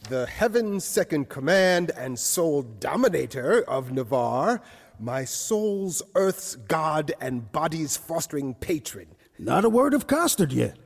the 0.09 0.27
Heaven's 0.27 0.85
Second 0.85 1.29
Command 1.29 1.91
and 1.97 2.19
sole 2.19 2.63
dominator 2.63 3.63
of 3.65 3.91
Navarre, 3.93 4.63
my 5.01 5.25
soul's 5.25 6.03
earth's 6.15 6.55
god 6.57 7.13
and 7.21 7.51
body's 7.53 7.97
fostering 7.97 8.55
patron. 8.55 9.09
Not 9.39 9.65
a 9.65 9.69
word 9.69 9.95
of 9.95 10.07
Costard 10.07 10.53
yet. 10.53 10.77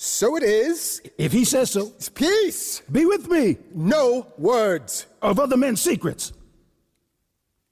So 0.00 0.36
it 0.36 0.44
is. 0.44 1.02
If 1.18 1.32
he 1.32 1.44
says 1.44 1.72
so, 1.72 1.90
Peace. 2.14 2.82
be 2.90 3.04
with 3.04 3.28
me 3.28 3.58
No 3.74 4.28
words. 4.38 5.06
of 5.20 5.40
other 5.40 5.56
men's 5.56 5.80
secrets. 5.82 6.32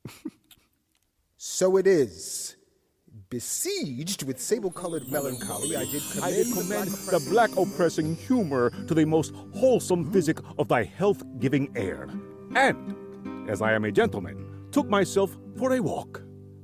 So 1.39 1.77
it 1.77 1.87
is. 1.87 2.57
Besieged 3.31 4.25
with 4.25 4.41
sable 4.41 4.71
colored 4.73 5.09
melancholy, 5.11 5.77
I 5.77 5.85
did 5.85 6.03
commend, 6.11 6.25
I 6.25 6.31
did 6.33 6.53
commend 6.53 6.91
the 6.91 7.25
black 7.31 7.57
oppressing 7.57 8.17
humor 8.17 8.71
to 8.89 8.95
the 8.95 9.05
most 9.07 9.33
wholesome 9.55 10.11
physic 10.13 10.39
of 10.59 10.67
thy 10.69 10.83
health 10.83 11.23
giving 11.39 11.73
air. 11.77 12.09
And, 12.57 12.95
as 13.49 13.63
I 13.63 13.73
am 13.73 13.85
a 13.85 13.93
gentleman, 13.93 14.69
took 14.73 14.89
myself 14.89 15.37
for 15.57 15.73
a 15.73 15.81
walk. 15.81 16.23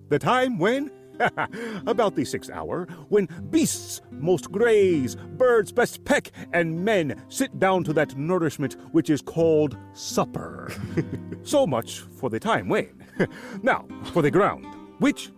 The 0.08 0.18
time 0.18 0.58
when? 0.58 0.90
About 1.86 2.16
the 2.16 2.24
sixth 2.24 2.50
hour, 2.50 2.86
when 3.08 3.28
beasts 3.50 4.00
most 4.10 4.50
graze, 4.50 5.16
birds 5.16 5.72
best 5.72 6.04
peck, 6.04 6.32
and 6.52 6.84
men 6.84 7.22
sit 7.28 7.58
down 7.58 7.84
to 7.84 7.92
that 7.92 8.16
nourishment 8.16 8.76
which 8.92 9.10
is 9.10 9.22
called 9.22 9.76
supper. 9.92 10.72
so 11.42 11.66
much 11.66 12.00
for 12.00 12.30
the 12.30 12.40
time 12.40 12.68
when. 12.68 13.02
now, 13.62 13.86
for 14.12 14.22
the 14.22 14.30
ground, 14.30 14.66
which, 14.98 15.30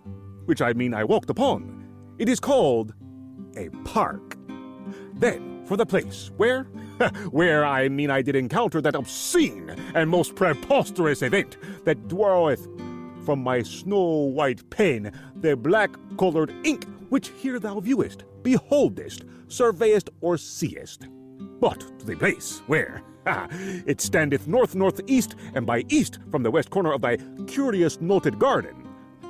which 0.47 0.63
I 0.63 0.73
mean 0.73 0.95
I 0.95 1.05
walked 1.05 1.31
upon. 1.31 1.85
It 2.19 2.29
is 2.29 2.41
called 2.41 2.95
a 3.57 3.69
park. 3.85 4.37
Then, 5.15 5.65
for 5.67 5.77
the 5.77 5.87
place 5.87 6.31
where, 6.37 6.65
where 7.31 7.65
I 7.65 7.89
mean 7.89 8.11
I 8.11 8.23
did 8.23 8.37
encounter 8.37 8.81
that 8.81 8.95
obscene 8.95 9.71
and 9.95 10.11
most 10.11 10.35
preposterous 10.35 11.23
event 11.23 11.57
that 11.85 12.09
draweth 12.09 12.67
from 13.25 13.43
my 13.43 13.63
snow 13.63 14.01
white 14.01 14.69
pen 14.71 15.13
the 15.37 15.57
black 15.57 15.91
colored 16.19 16.53
ink 16.65 16.87
which 17.09 17.29
here 17.39 17.59
thou 17.59 17.79
viewest, 17.81 18.25
beholdest, 18.43 19.25
surveyest, 19.47 20.11
or 20.21 20.37
seest. 20.37 21.07
But 21.61 21.81
to 22.01 22.07
the 22.07 22.17
place 22.17 22.61
where, 22.67 23.03
ha, 23.27 23.47
it 23.87 24.01
standeth 24.01 24.49
north 24.49 24.75
northeast, 24.75 25.37
and 25.55 25.65
by 25.65 25.85
east 25.89 26.19
from 26.31 26.43
the 26.43 26.51
west 26.51 26.71
corner 26.71 26.93
of 26.93 27.03
thy 27.03 27.19
curious 27.47 28.01
noted 28.01 28.39
garden, 28.39 28.89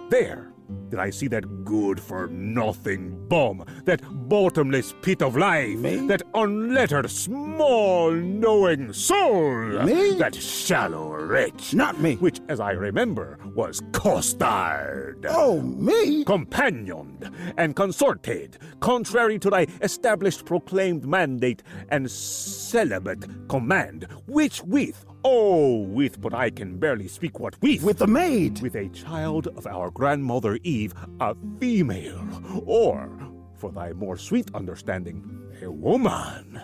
there 0.09 0.54
did 0.91 0.99
I 1.01 1.11
see 1.11 1.27
that 1.29 1.65
good 1.65 1.99
for 2.01 2.29
nothing 2.29 3.27
bum, 3.29 3.65
that 3.85 4.01
bottomless 4.29 4.95
pit 5.03 5.23
of 5.23 5.37
life, 5.37 5.81
that 6.09 6.23
unlettered, 6.35 7.11
small 7.11 8.11
knowing 8.13 8.93
soul, 8.93 9.83
Me? 9.85 10.13
that 10.19 10.35
shallow 10.35 11.15
wretch, 11.17 11.75
Not 11.75 12.01
me. 12.01 12.17
which, 12.17 12.41
as 12.49 12.61
I 12.61 12.73
remember, 12.73 13.39
was 13.55 13.81
Costard 13.93 15.27
Oh, 15.29 15.61
me? 15.61 16.25
companioned 16.25 17.31
and 17.57 17.75
consorted, 17.75 18.59
contrary 18.81 19.39
to 19.41 19.51
thy 19.51 19.67
established 19.83 20.45
proclaimed 20.45 21.05
mandate 21.07 21.63
and 21.89 22.11
celibate 22.11 23.49
command, 23.49 24.07
which 24.27 24.63
with, 24.65 25.05
oh, 25.25 25.79
with, 25.79 26.21
but 26.21 26.35
I 26.35 26.51
can 26.51 26.79
barely 26.79 27.09
speak 27.09 27.41
what 27.41 27.61
with, 27.63 27.83
With 27.83 27.99
the 27.99 28.07
maid. 28.07 28.61
with 28.61 28.75
a 28.77 28.89
child 28.91 29.49
of 29.57 29.67
our 29.67 29.91
grandmother 29.91 30.59
Eve, 30.63 30.95
a 31.21 31.35
female, 31.59 32.63
or, 32.67 33.11
for 33.57 33.73
thy 33.73 33.93
more 33.93 34.17
sweet 34.17 34.51
understanding, 34.55 35.41
a 35.63 35.71
woman, 35.71 36.61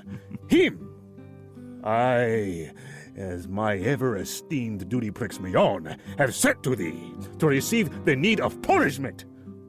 him, 0.48 0.86
I 1.82 2.72
as 3.16 3.48
my 3.48 3.76
ever 3.78 4.16
esteemed 4.16 4.88
duty 4.88 5.10
pricks 5.10 5.40
me 5.40 5.54
on, 5.54 5.96
have 6.18 6.34
set 6.34 6.62
to 6.62 6.76
thee 6.76 7.12
to 7.38 7.46
receive 7.46 8.04
the 8.04 8.14
need 8.16 8.40
of 8.40 8.60
punishment 8.62 9.24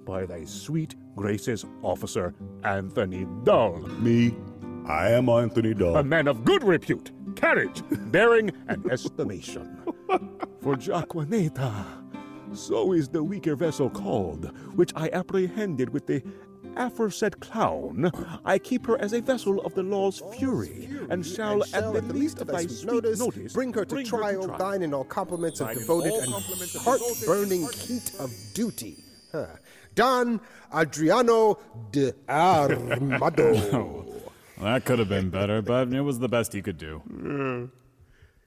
by 0.05 0.25
thy 0.25 0.43
sweet 0.45 0.95
grace's 1.15 1.65
officer, 1.81 2.33
Anthony 2.63 3.25
Dull. 3.43 3.77
Me, 3.99 4.35
I 4.87 5.11
am 5.11 5.29
Anthony 5.29 5.73
Dull. 5.73 5.97
A 5.97 6.03
man 6.03 6.27
of 6.27 6.45
good 6.45 6.63
repute, 6.63 7.11
carriage, 7.41 7.81
bearing, 8.11 8.51
and 8.67 8.89
estimation. 8.91 9.77
For 10.61 10.75
Jaquenetta, 10.75 11.85
so 12.53 12.93
is 12.93 13.09
the 13.09 13.23
weaker 13.23 13.55
vessel 13.55 13.89
called, 13.89 14.51
which 14.75 14.91
I 14.95 15.09
apprehended 15.11 15.89
with 15.89 16.05
the 16.05 16.21
aforesaid 16.77 17.39
clown. 17.39 18.11
I 18.45 18.59
keep 18.59 18.85
her 18.85 18.97
as 19.01 19.13
a 19.13 19.21
vessel 19.21 19.59
of 19.61 19.73
the 19.73 19.81
law's 19.83 20.21
fury, 20.37 20.87
and 21.09 21.25
shall, 21.25 21.63
at 21.73 21.93
the 21.93 22.01
least 22.13 22.41
of 22.41 22.47
thy 22.47 22.67
sweet 22.67 22.85
notice, 22.93 23.19
notice, 23.19 23.53
bring 23.53 23.73
her 23.73 23.85
to 23.85 24.03
trial, 24.03 24.47
thine 24.57 24.83
in 24.83 24.93
all 24.93 25.03
compliments 25.03 25.59
of 25.61 25.73
devoted 25.73 26.13
and 26.13 26.31
heart-burning 26.77 27.67
heat 27.73 28.13
of 28.19 28.31
duty. 28.53 29.03
Huh. 29.31 29.47
Don 29.95 30.39
Adriano 30.73 31.57
de 31.91 32.13
Armado. 32.29 34.10
That 34.61 34.85
could 34.85 34.99
have 34.99 35.09
been 35.09 35.29
better, 35.29 35.61
but 35.61 35.91
it 35.91 36.01
was 36.01 36.19
the 36.19 36.29
best 36.29 36.53
he 36.53 36.61
could 36.61 36.77
do. 36.77 37.69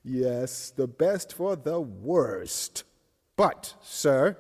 yes, 0.05 0.71
the 0.71 0.87
best 0.87 1.35
for 1.35 1.57
the 1.57 1.81
worst. 1.81 2.85
But, 3.37 3.75
sir, 3.83 4.37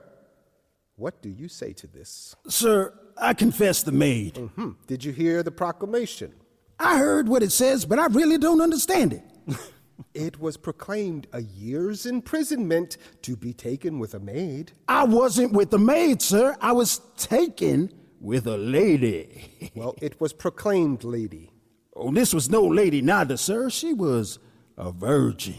what 0.97 1.21
do 1.21 1.28
you 1.28 1.49
say 1.49 1.73
to 1.73 1.87
this? 1.88 2.37
Sir, 2.47 2.95
I 3.16 3.35
confess 3.35 3.83
the 3.83 3.93
maid. 3.93 4.37
Hmm. 4.37 4.71
Did 4.87 5.04
you 5.04 5.12
hear 5.12 5.43
the 5.43 5.50
proclamation? 5.50 6.33
I 6.78 6.99
heard 6.99 7.28
what 7.28 7.43
it 7.43 7.50
says, 7.50 7.85
but 7.85 7.99
I 7.99 8.07
really 8.07 8.38
don't 8.38 8.61
understand 8.61 9.12
it. 9.12 9.25
It 10.12 10.40
was 10.40 10.57
proclaimed 10.57 11.28
a 11.33 11.40
year's 11.40 12.04
imprisonment 12.04 12.97
to 13.23 13.37
be 13.37 13.52
taken 13.52 14.00
with 14.00 14.14
a 14.14 14.19
maid. 14.19 14.73
I 14.88 15.04
wasn't 15.04 15.52
with 15.52 15.71
the 15.71 15.78
maid, 15.78 16.21
sir. 16.21 16.57
I 16.61 16.73
was 16.73 17.00
taken 17.16 17.93
with 18.21 18.47
a 18.47 18.57
lady. 18.57 19.71
Well, 19.76 19.95
it 20.00 20.21
was 20.21 20.33
proclaimed, 20.33 21.04
lady. 21.04 21.50
Oh, 21.97 22.11
this 22.11 22.35
was 22.35 22.51
no 22.51 22.65
lady 22.65 23.01
neither, 23.01 23.37
sir. 23.37 23.71
She 23.71 23.93
was 23.93 24.39
a 24.77 24.91
virgin. 24.91 25.59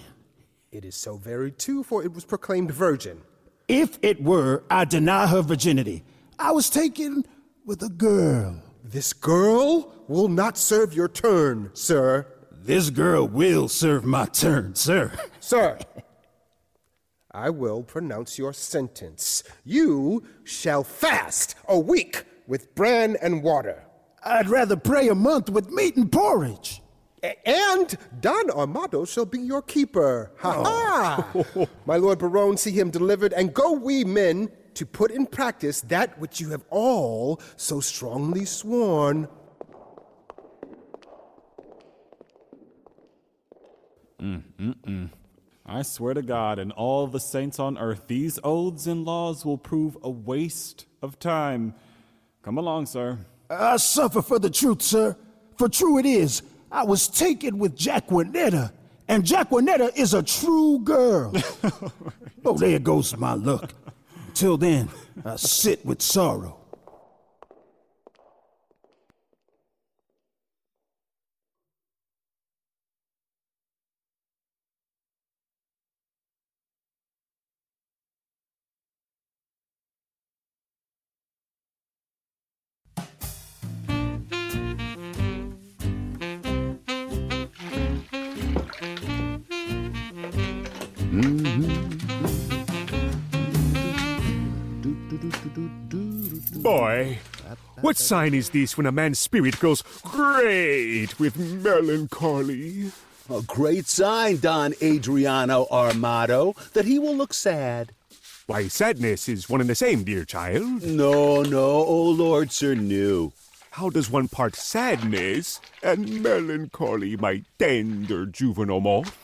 It 0.72 0.84
is 0.84 0.96
so 0.96 1.15
very 1.15 1.51
too, 1.51 1.84
for 1.84 2.04
it 2.04 2.13
was 2.13 2.25
proclaimed 2.25 2.72
virgin. 2.72 3.22
If 3.68 3.98
it 4.01 4.22
were, 4.22 4.63
I 4.70 4.86
deny 4.86 5.27
her 5.27 5.42
virginity. 5.42 6.04
I 6.38 6.51
was 6.51 6.70
taken 6.70 7.24
with 7.65 7.82
a 7.82 7.89
girl. 7.89 8.62
This 8.84 9.13
girl 9.13 9.94
will 10.08 10.27
not 10.27 10.58
serve 10.58 10.94
your 10.94 11.08
turn, 11.08 11.72
sir. 11.74 12.27
This 12.51 12.89
girl 12.89 13.27
will 13.27 13.68
serve 13.70 14.04
my 14.04 14.25
turn, 14.25 14.75
sir. 14.75 15.12
Sir, 15.39 15.77
I 17.32 17.51
will 17.51 17.84
pronounce 17.84 18.39
your 18.39 18.54
sentence. 18.54 19.44
You 19.63 20.24
shall 20.44 20.84
fast 20.84 21.56
a 21.68 21.80
week 21.80 22.24
with 22.48 22.74
bran 22.74 23.18
and 23.22 23.44
water. 23.44 23.84
I'd 24.25 24.50
rather 24.50 24.75
pray 24.75 25.08
a 25.10 25.15
month 25.15 25.50
with 25.51 25.70
meat 25.70 25.96
and 25.96 26.12
porridge. 26.12 26.82
And 27.46 27.96
Don 28.22 28.50
Armado 28.50 29.05
shall 29.05 29.25
be 29.25 29.39
your 29.39 29.62
keeper. 29.62 30.32
Ha 30.39 30.63
ha! 30.63 31.67
My 31.86 31.98
lord 31.98 32.20
Berowne, 32.20 32.58
see 32.58 32.72
him 32.72 32.89
delivered, 32.89 33.34
and 33.34 33.53
go 33.53 33.72
we 33.74 34.03
men 34.03 34.50
to 34.74 34.86
put 34.86 35.12
in 35.12 35.25
practice 35.25 35.82
that 35.82 36.20
which 36.20 36.41
you 36.41 36.50
have 36.50 36.63
all 36.70 37.39
so 37.55 37.79
strongly 37.79 38.46
sworn. 38.46 39.27
Mm, 44.22 44.44
mm, 44.60 44.75
mm. 44.86 45.10
I 45.65 45.82
swear 45.82 46.13
to 46.13 46.22
God 46.22 46.60
and 46.60 46.72
all 46.72 47.08
the 47.08 47.20
saints 47.20 47.60
on 47.60 47.77
earth, 47.77 48.08
these 48.08 48.39
oaths 48.44 48.86
and 48.86 49.05
laws 49.05 49.46
will 49.46 49.58
prove 49.58 49.98
a 50.03 50.10
waste 50.10 50.86
of 51.01 51.20
time. 51.20 51.74
Come 52.44 52.58
along, 52.58 52.88
sir. 52.88 53.20
I 53.49 53.77
suffer 53.77 54.21
for 54.21 54.39
the 54.39 54.49
truth, 54.49 54.81
sir. 54.81 55.15
For 55.58 55.69
true 55.69 55.97
it 55.99 56.05
is, 56.05 56.41
I 56.71 56.84
was 56.84 57.08
taken 57.08 57.58
with 57.58 57.77
Jaquenetta, 57.77 58.71
and 59.08 59.23
Jaquenetta 59.23 59.95
is 59.95 60.13
a 60.13 60.23
true 60.23 60.79
girl. 60.79 61.34
oh, 62.45 62.58
there 62.58 62.79
goes 62.79 63.15
my 63.17 63.34
luck. 63.34 63.73
Till 64.34 64.58
then, 64.58 64.89
I 65.23 65.38
sit 65.38 65.86
with 65.86 66.01
sorrow. 66.01 66.64
Boy, 96.65 97.19
what 97.82 97.95
sign 97.95 98.34
is 98.34 98.49
this 98.49 98.75
when 98.75 98.88
a 98.88 98.91
man's 98.91 99.19
spirit 99.19 99.60
goes 99.60 99.84
great 100.01 101.19
with 101.19 101.38
melancholy? 101.38 102.91
A 103.30 103.43
great 103.43 103.86
sign, 103.86 104.38
Don 104.38 104.73
Adriano 104.82 105.67
Armado, 105.69 106.56
that 106.73 106.86
he 106.86 106.97
will 106.97 107.15
look 107.15 107.36
sad. 107.36 107.91
Why, 108.47 108.67
sadness 108.67 109.30
is 109.30 109.47
one 109.47 109.62
and 109.62 109.69
the 109.69 109.75
same, 109.75 110.04
dear 110.04 110.25
child. 110.25 110.82
No, 110.82 111.43
no, 111.43 111.67
oh 111.67 112.10
Lord, 112.10 112.51
sir, 112.51 112.73
no. 112.73 113.32
How 113.69 113.91
does 113.91 114.10
one 114.10 114.28
part 114.28 114.56
sadness 114.56 115.62
and 115.84 116.23
melancholy, 116.23 117.15
my 117.15 117.43
tender 117.60 118.25
juvenile 118.25 118.82
moth? 118.82 119.15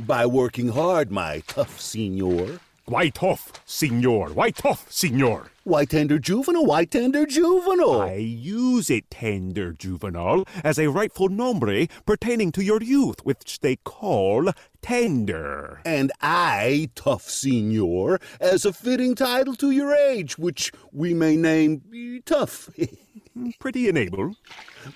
By 0.00 0.26
working 0.26 0.68
hard, 0.68 1.10
my 1.10 1.42
tough 1.46 1.80
senor. 1.80 2.60
Why 2.90 3.08
tough, 3.08 3.52
signor? 3.66 4.30
Why 4.30 4.50
tough, 4.50 4.90
signor? 4.90 5.52
Why 5.62 5.84
tender 5.84 6.18
juvenile? 6.18 6.66
Why 6.66 6.84
tender 6.84 7.24
juvenile? 7.24 8.02
I 8.02 8.14
use 8.14 8.90
it, 8.90 9.08
tender 9.10 9.72
juvenile, 9.72 10.44
as 10.64 10.76
a 10.76 10.88
rightful 10.88 11.28
nombre 11.28 11.86
pertaining 12.04 12.50
to 12.50 12.64
your 12.64 12.82
youth, 12.82 13.24
which 13.24 13.60
they 13.60 13.76
call 13.76 14.50
tender. 14.82 15.80
And 15.84 16.10
I, 16.20 16.90
tough 16.96 17.30
senor, 17.30 18.18
as 18.40 18.64
a 18.64 18.72
fitting 18.72 19.14
title 19.14 19.54
to 19.54 19.70
your 19.70 19.94
age, 19.94 20.36
which 20.36 20.72
we 20.90 21.14
may 21.14 21.36
name 21.36 21.82
eh, 21.94 22.18
tough. 22.26 22.70
Pretty 23.58 23.88
and 23.88 23.96
able. 23.96 24.34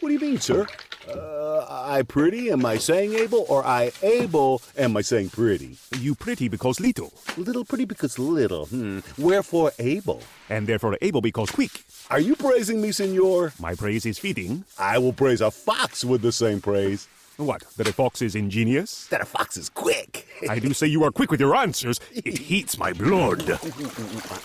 What 0.00 0.08
do 0.08 0.12
you 0.12 0.18
mean, 0.18 0.40
sir? 0.40 0.66
Uh, 1.08 1.66
I 1.68 2.02
pretty, 2.02 2.50
am 2.50 2.64
I 2.66 2.78
saying 2.78 3.14
able, 3.14 3.44
or 3.48 3.64
I 3.64 3.92
able, 4.02 4.62
am 4.76 4.96
I 4.96 5.02
saying 5.02 5.30
pretty? 5.30 5.76
You 5.98 6.14
pretty 6.14 6.48
because 6.48 6.80
little, 6.80 7.12
Little 7.36 7.64
pretty 7.64 7.84
because 7.84 8.18
little, 8.18 8.66
hmm. 8.66 9.00
Wherefore 9.18 9.72
able? 9.78 10.22
and 10.50 10.66
therefore 10.66 10.96
able 11.00 11.20
because 11.20 11.50
quick. 11.50 11.84
Are 12.10 12.20
you 12.20 12.34
praising 12.36 12.80
me, 12.80 12.92
senor? 12.92 13.52
My 13.58 13.74
praise 13.74 14.04
is 14.04 14.18
fitting. 14.18 14.64
I 14.78 14.98
will 14.98 15.12
praise 15.12 15.40
a 15.40 15.50
fox 15.50 16.04
with 16.04 16.22
the 16.22 16.32
same 16.32 16.60
praise. 16.60 17.08
What, 17.36 17.64
that 17.76 17.88
a 17.88 17.92
fox 17.92 18.22
is 18.22 18.34
ingenious? 18.34 19.06
That 19.08 19.20
a 19.20 19.24
fox 19.24 19.56
is 19.56 19.68
quick. 19.68 20.26
I 20.48 20.58
do 20.58 20.72
say 20.72 20.86
you 20.86 21.02
are 21.04 21.10
quick 21.10 21.30
with 21.30 21.40
your 21.40 21.54
answers. 21.56 22.00
It 22.12 22.38
heats 22.50 22.78
my 22.78 22.92
blood. 22.92 23.58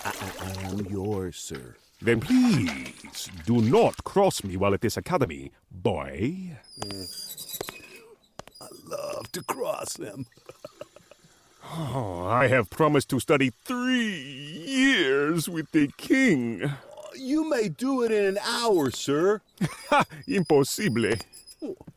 I 0.04 0.52
am 0.64 0.86
yours, 0.86 1.36
sir. 1.36 1.76
Then 2.02 2.20
please 2.20 2.94
do 3.46 3.60
not 3.60 4.04
cross 4.04 4.44
me 4.44 4.56
while 4.56 4.74
at 4.74 4.80
this 4.80 4.96
academy, 4.96 5.52
boy. 5.70 6.56
Mm. 6.80 7.20
I 8.60 8.66
love 8.86 9.32
to 9.32 9.42
cross 9.42 9.94
them. 9.94 10.26
Oh, 11.72 12.26
I 12.26 12.48
have 12.48 12.68
promised 12.70 13.10
to 13.10 13.20
study 13.20 13.52
three 13.64 14.10
years 14.66 15.48
with 15.48 15.70
the 15.72 15.88
king. 15.98 16.72
You 17.14 17.48
may 17.48 17.68
do 17.68 18.02
it 18.02 18.10
in 18.10 18.24
an 18.26 18.38
hour, 18.38 18.90
sir. 18.90 19.40
Impossible. 20.26 21.12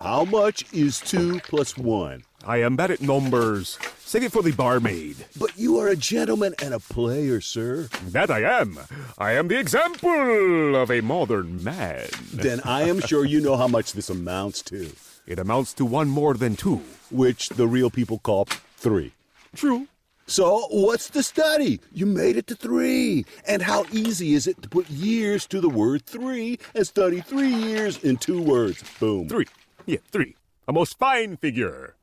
How 0.02 0.26
much 0.26 0.66
is 0.74 1.00
two 1.00 1.40
plus 1.42 1.78
one? 1.78 2.24
I 2.46 2.58
am 2.58 2.76
bad 2.76 2.92
at 2.92 3.02
numbers. 3.02 3.80
Save 4.00 4.24
it 4.24 4.32
for 4.34 4.44
the 4.44 4.52
barmaid. 4.52 5.16
But 5.40 5.58
you 5.58 5.80
are 5.80 5.88
a 5.88 5.96
gentleman 5.96 6.54
and 6.62 6.74
a 6.74 6.80
player, 6.80 7.40
sir. 7.40 7.88
That 8.08 8.30
I 8.30 8.42
am. 8.42 8.78
I 9.18 9.32
am 9.34 9.48
the 9.48 9.58
example 9.58 10.76
of 10.76 10.92
a 10.92 11.00
modern 11.02 11.64
man. 11.64 12.08
Then 12.34 12.60
I 12.66 12.82
am 12.84 13.00
sure 13.08 13.24
you 13.26 13.40
know 13.40 13.56
how 13.56 13.68
much 13.68 13.94
this 13.94 14.10
amounts 14.10 14.62
to, 14.64 14.92
It 15.26 15.40
amounts 15.40 15.74
to 15.76 15.86
one 15.86 16.10
more 16.10 16.34
than 16.34 16.56
two. 16.58 16.82
which 17.10 17.50
the 17.50 17.68
real 17.68 17.90
people 17.90 18.20
call 18.20 18.46
three. 18.78 19.14
True. 19.56 19.88
So, 20.26 20.68
what's 20.72 21.10
the 21.10 21.22
study? 21.22 21.82
You 21.92 22.06
made 22.06 22.38
it 22.38 22.48
to 22.48 22.56
three. 22.56 23.26
And 23.46 23.62
how 23.62 23.86
easy 23.92 24.34
is 24.34 24.48
it 24.48 24.62
to 24.62 24.70
put 24.70 24.90
years 24.90 25.46
to 25.48 25.60
the 25.60 25.70
word 25.70 26.06
three 26.06 26.60
and 26.74 26.88
study 26.88 27.20
three 27.22 27.54
years 27.54 27.98
in 28.04 28.18
two 28.18 28.42
words? 28.42 28.84
Boom. 29.00 29.28
Three. 29.28 29.48
Yeah, 29.86 29.98
three. 30.12 30.36
A 30.68 30.74
most 30.74 30.98
fine 30.98 31.36
figure. 31.38 31.96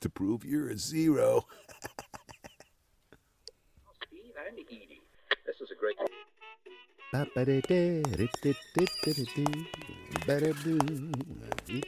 to 0.00 0.08
prove 0.08 0.44
you're 0.44 0.68
a 0.68 0.78
zero. 0.78 1.46
Steve 4.06 4.32
and 4.48 4.58
Edie. 4.58 5.00
This 5.44 5.56
is 5.60 5.70
a 5.70 5.74
great. 5.74 5.96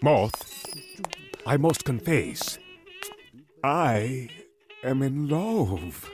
Moth, 0.02 0.66
I 1.46 1.56
must 1.56 1.84
confess, 1.84 2.58
I 3.62 4.28
am 4.84 5.02
in 5.02 5.28
love. 5.28 6.10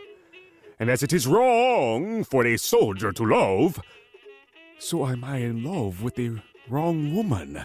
And 0.78 0.90
as 0.90 1.02
it 1.02 1.12
is 1.12 1.26
wrong 1.26 2.24
for 2.24 2.46
a 2.46 2.56
soldier 2.56 3.12
to 3.12 3.24
love, 3.24 3.80
so 4.78 5.06
am 5.06 5.24
I 5.24 5.38
in 5.38 5.62
love 5.62 6.02
with 6.02 6.16
the 6.16 6.40
wrong 6.68 7.14
woman. 7.14 7.64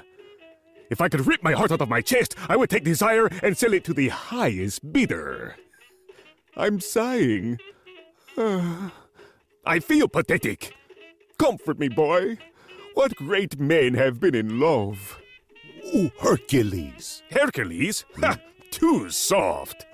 If 0.89 1.01
I 1.01 1.09
could 1.09 1.25
rip 1.27 1.43
my 1.43 1.53
heart 1.53 1.71
out 1.71 1.81
of 1.81 1.89
my 1.89 2.01
chest, 2.01 2.35
I 2.47 2.55
would 2.55 2.69
take 2.69 2.83
desire 2.83 3.27
and 3.43 3.57
sell 3.57 3.73
it 3.73 3.83
to 3.85 3.93
the 3.93 4.09
highest 4.09 4.91
bidder. 4.91 5.55
I'm 6.57 6.79
sighing. 6.79 7.59
Ah, 8.37 8.91
I 9.65 9.79
feel 9.79 10.07
pathetic. 10.07 10.73
Comfort 11.37 11.79
me, 11.79 11.89
boy. 11.89 12.37
What 12.95 13.15
great 13.15 13.59
men 13.59 13.93
have 13.93 14.19
been 14.19 14.35
in 14.35 14.59
love? 14.59 15.19
Ooh, 15.95 16.11
Hercules. 16.19 17.23
Hercules? 17.31 18.03
Ha! 18.19 18.37
Too 18.71 19.09
soft. 19.09 19.85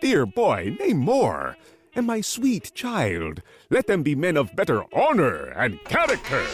Dear 0.00 0.26
boy, 0.26 0.76
nay 0.80 0.92
more. 0.92 1.56
And 1.94 2.06
my 2.06 2.20
sweet 2.22 2.72
child, 2.74 3.42
let 3.70 3.86
them 3.86 4.02
be 4.02 4.14
men 4.14 4.36
of 4.36 4.56
better 4.56 4.84
honor 4.94 5.48
and 5.56 5.82
character. 5.84 6.44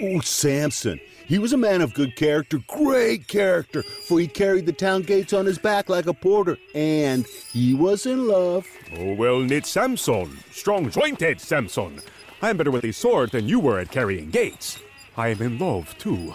Oh, 0.00 0.20
Samson. 0.20 1.00
He 1.26 1.38
was 1.38 1.52
a 1.52 1.58
man 1.58 1.82
of 1.82 1.92
good 1.92 2.16
character, 2.16 2.58
great 2.66 3.28
character, 3.28 3.82
for 3.82 4.18
he 4.18 4.26
carried 4.26 4.64
the 4.64 4.72
town 4.72 5.02
gates 5.02 5.34
on 5.34 5.44
his 5.44 5.58
back 5.58 5.90
like 5.90 6.06
a 6.06 6.14
porter, 6.14 6.56
and 6.74 7.26
he 7.52 7.74
was 7.74 8.06
in 8.06 8.26
love. 8.28 8.66
Oh, 8.96 9.12
well 9.14 9.40
knit 9.40 9.66
Samson, 9.66 10.38
strong 10.50 10.88
jointed 10.88 11.38
Samson. 11.38 12.00
I 12.40 12.48
am 12.48 12.56
better 12.56 12.70
with 12.70 12.84
a 12.84 12.92
sword 12.92 13.32
than 13.32 13.46
you 13.46 13.60
were 13.60 13.78
at 13.78 13.90
carrying 13.90 14.30
gates. 14.30 14.78
I 15.18 15.28
am 15.28 15.42
in 15.42 15.58
love, 15.58 15.98
too. 15.98 16.34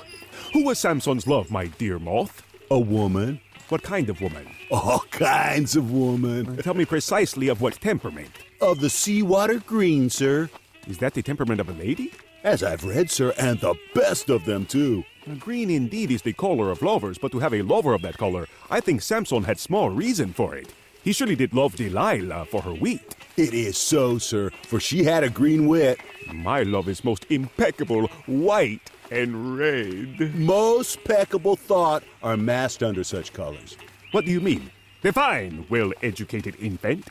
Who 0.54 0.66
was 0.66 0.78
Samson's 0.78 1.26
love, 1.26 1.50
my 1.50 1.66
dear 1.66 1.98
moth? 1.98 2.44
A 2.70 2.80
woman. 2.80 3.42
What 3.70 3.82
kind 3.82 4.08
of 4.08 4.22
woman? 4.22 4.46
All 4.70 5.00
kinds 5.10 5.76
of 5.76 5.89
woman. 5.89 6.58
Tell 6.58 6.76
me 6.76 6.86
precisely 6.86 7.48
of 7.48 7.60
what 7.60 7.82
temperament. 7.82 8.30
Of 8.62 8.80
the 8.80 8.89
seawater 8.92 9.58
green, 9.58 10.12
sir. 10.12 10.52
Is 10.86 11.00
that 11.00 11.16
the 11.16 11.24
temperament 11.24 11.60
of 11.60 11.70
a 11.70 11.74
lady? 11.74 12.12
As 12.44 12.62
I've 12.62 12.84
read, 12.84 13.10
sir, 13.10 13.34
and 13.39 13.60
the 13.62 13.74
best 13.96 14.30
of 14.30 14.46
them, 14.46 14.68
too. 14.68 15.04
Green 15.39 15.72
indeed 15.72 16.12
is 16.12 16.22
the 16.22 16.34
color 16.34 16.70
of 16.70 16.84
lovers, 16.84 17.18
but 17.18 17.32
to 17.32 17.39
have 17.39 17.56
a 17.56 17.63
lover 17.63 17.96
of 17.96 18.04
that 18.04 18.18
color, 18.20 18.46
I 18.70 18.80
think 18.80 19.02
Samson 19.02 19.46
had 19.46 19.60
small 19.60 19.89
reason 19.89 20.34
for 20.34 20.54
it. 20.56 20.72
He 21.04 21.13
surely 21.13 21.36
did 21.36 21.56
love 21.56 21.76
Delilah 21.76 22.46
for 22.46 22.62
her 22.62 22.74
wheat. 22.74 23.16
It 23.36 23.54
is 23.54 23.78
so, 23.78 24.17
sir, 24.19 24.52
for 24.63 24.80
she 24.80 25.04
had 25.04 25.24
a 25.24 25.30
green 25.30 25.67
wit. 25.67 26.00
My 26.32 26.63
love 26.63 26.88
is 26.88 27.04
most 27.04 27.26
impeccable, 27.32 28.08
white 28.28 28.91
and 29.10 29.58
red. 29.58 30.36
Most 30.36 31.04
peccable 31.04 31.56
thought 31.56 32.04
are 32.22 32.38
masked 32.38 32.84
under 32.84 33.04
such 33.04 33.34
colors. 33.34 33.76
What 34.12 34.26
do 34.26 34.32
you 34.32 34.39
mean? 34.39 34.69
Define, 35.02 35.65
well 35.69 35.91
educated 36.04 36.56
infant. 36.60 37.08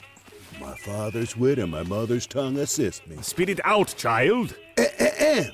My 0.60 0.76
father's 0.76 1.36
wit 1.36 1.58
and 1.58 1.72
my 1.72 1.82
mother's 1.82 2.26
tongue 2.26 2.56
assist 2.58 3.06
me. 3.08 3.16
Spit 3.20 3.48
it 3.48 3.60
out, 3.64 3.94
child. 3.96 4.54
Eh, 4.76 5.48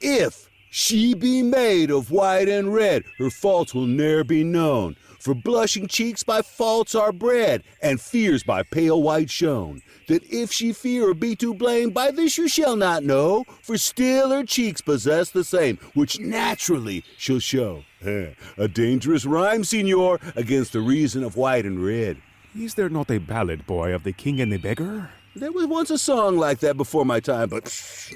If 0.00 0.50
she 0.70 1.14
be 1.14 1.42
made 1.42 1.90
of 1.90 2.10
white 2.10 2.48
and 2.48 2.72
red, 2.74 3.04
her 3.18 3.30
faults 3.30 3.74
will 3.74 3.86
ne'er 3.86 4.22
be 4.22 4.44
known. 4.44 4.96
For 5.18 5.34
blushing 5.34 5.88
cheeks 5.88 6.22
by 6.22 6.42
faults 6.42 6.94
are 6.94 7.12
bred, 7.12 7.64
and 7.82 8.00
fears 8.00 8.42
by 8.44 8.62
pale 8.62 9.02
white 9.02 9.30
shown. 9.30 9.82
That 10.06 10.22
if 10.32 10.52
she 10.52 10.72
fear 10.72 11.10
or 11.10 11.14
be 11.14 11.34
to 11.36 11.52
blame, 11.52 11.90
by 11.90 12.12
this 12.12 12.38
you 12.38 12.48
shall 12.48 12.76
not 12.76 13.02
know. 13.02 13.44
For 13.62 13.76
still 13.76 14.30
her 14.30 14.44
cheeks 14.44 14.80
possess 14.80 15.30
the 15.30 15.44
same, 15.44 15.78
which 15.94 16.20
naturally 16.20 17.04
she'll 17.16 17.40
show. 17.40 17.84
A 18.02 18.68
dangerous 18.68 19.26
rhyme, 19.26 19.64
senor, 19.64 20.20
against 20.36 20.72
the 20.72 20.80
reason 20.80 21.24
of 21.24 21.36
white 21.36 21.66
and 21.66 21.84
red. 21.84 22.18
Is 22.58 22.74
there 22.74 22.88
not 22.88 23.10
a 23.10 23.18
ballad, 23.18 23.66
boy, 23.66 23.92
of 23.92 24.04
the 24.04 24.12
king 24.12 24.40
and 24.40 24.52
the 24.52 24.56
beggar? 24.56 25.10
There 25.36 25.52
was 25.52 25.66
once 25.66 25.90
a 25.90 25.98
song 25.98 26.38
like 26.38 26.60
that 26.60 26.76
before 26.76 27.04
my 27.04 27.20
time, 27.20 27.50
but 27.50 27.72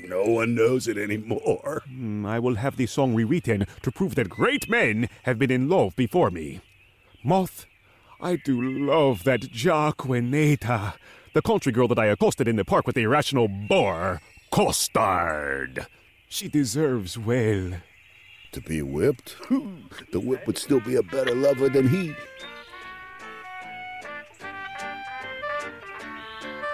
no 0.09 0.25
one 0.25 0.55
knows 0.55 0.89
it 0.89 0.97
anymore. 0.97 1.83
Hmm, 1.87 2.25
I 2.25 2.39
will 2.39 2.55
have 2.57 2.77
the 2.77 2.87
song 2.87 3.15
rewritten 3.15 3.67
to 3.83 3.93
prove 3.93 4.15
that 4.15 4.29
great 4.29 4.69
men 4.69 5.09
have 5.25 5.39
been 5.39 5.51
in 5.51 5.69
love 5.69 5.95
before 5.95 6.31
me. 6.31 6.61
Moth, 7.25 7.67
I 8.21 8.37
do 8.37 8.61
love 8.61 9.25
that 9.25 9.43
Jaquenetta, 9.43 10.95
the 11.35 11.43
country 11.43 11.71
girl 11.71 11.89
that 11.89 11.99
I 11.99 12.07
accosted 12.07 12.49
in 12.49 12.57
the 12.57 12.65
park 12.65 12.87
with 12.87 12.97
the 12.97 13.03
irrational 13.03 13.49
boar, 13.49 14.21
Costard. 14.51 15.87
She 16.29 16.49
deserves 16.49 17.17
well. 17.17 17.73
To 18.53 18.61
be 18.61 18.83
whipped? 18.83 19.37
the 20.13 20.21
whip 20.21 20.47
would 20.47 20.59
still 20.59 20.81
be 20.81 20.97
a 20.97 21.03
better 21.03 21.35
lover 21.35 21.69
than 21.69 21.89
he. 21.89 22.15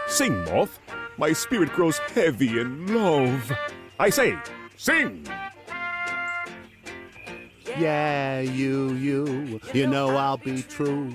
Sing, 0.06 0.44
Moth. 0.44 0.80
My 1.18 1.32
spirit 1.32 1.70
grows 1.72 1.98
heavy 1.98 2.58
in 2.58 2.94
love. 2.94 3.52
I 3.98 4.08
say, 4.10 4.38
sing! 4.76 5.26
Yeah, 7.76 8.40
you, 8.40 8.92
you, 8.94 9.60
you 9.72 9.86
know 9.86 10.16
I'll 10.16 10.38
be 10.38 10.62
true. 10.62 11.12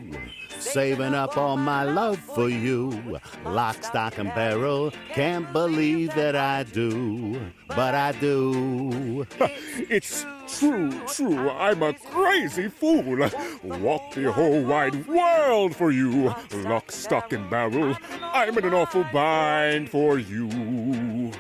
Saving 0.60 1.14
up 1.14 1.38
all 1.38 1.58
my 1.58 1.84
love 1.84 2.20
for 2.20 2.50
you. 2.50 3.20
Lock, 3.46 3.84
stock, 3.84 4.18
and 4.18 4.34
barrel, 4.34 4.92
can't 5.14 5.52
believe 5.52 6.14
that 6.16 6.36
I 6.36 6.64
do, 6.64 7.40
but 7.68 7.96
I 7.96 8.12
do. 8.14 9.28
It's 9.90 10.26
true, 10.48 10.92
true, 11.08 11.50
I'm 11.50 11.84
a 11.84 11.94
crazy 11.94 12.70
fool. 12.70 13.30
Walk 13.64 14.14
the 14.14 14.32
whole 14.32 14.64
wide 14.64 15.08
world 15.08 15.76
for 15.76 15.92
you. 15.92 16.34
Lock, 16.54 16.92
stock, 16.92 17.34
and 17.34 17.50
barrel, 17.50 17.98
I'm 18.22 18.58
in 18.58 18.66
an 18.66 18.74
awful 18.74 19.06
bind 19.12 19.90
for 19.90 20.20
you. 20.20 21.32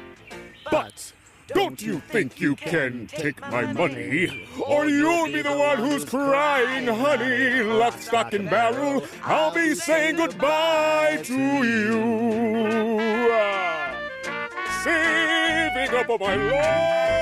But 0.69 1.13
don't 1.47 1.81
you 1.81 1.99
think 1.99 2.39
you 2.39 2.55
can 2.55 3.07
take 3.07 3.39
my 3.41 3.71
money? 3.73 4.47
Or 4.65 4.87
you'll 4.87 5.25
be 5.27 5.41
the 5.41 5.55
one 5.55 5.77
who's 5.77 6.05
crying, 6.05 6.87
honey. 6.87 7.61
Lock, 7.63 7.99
stock, 8.01 8.33
and 8.33 8.49
barrel, 8.49 9.03
I'll 9.23 9.53
be 9.53 9.75
saying 9.75 10.15
goodbye 10.17 11.19
to 11.23 11.37
you. 11.63 12.99
Ah, 13.31 13.95
Saving 14.83 15.95
up 15.97 16.19
my 16.19 16.35
love 16.35 17.12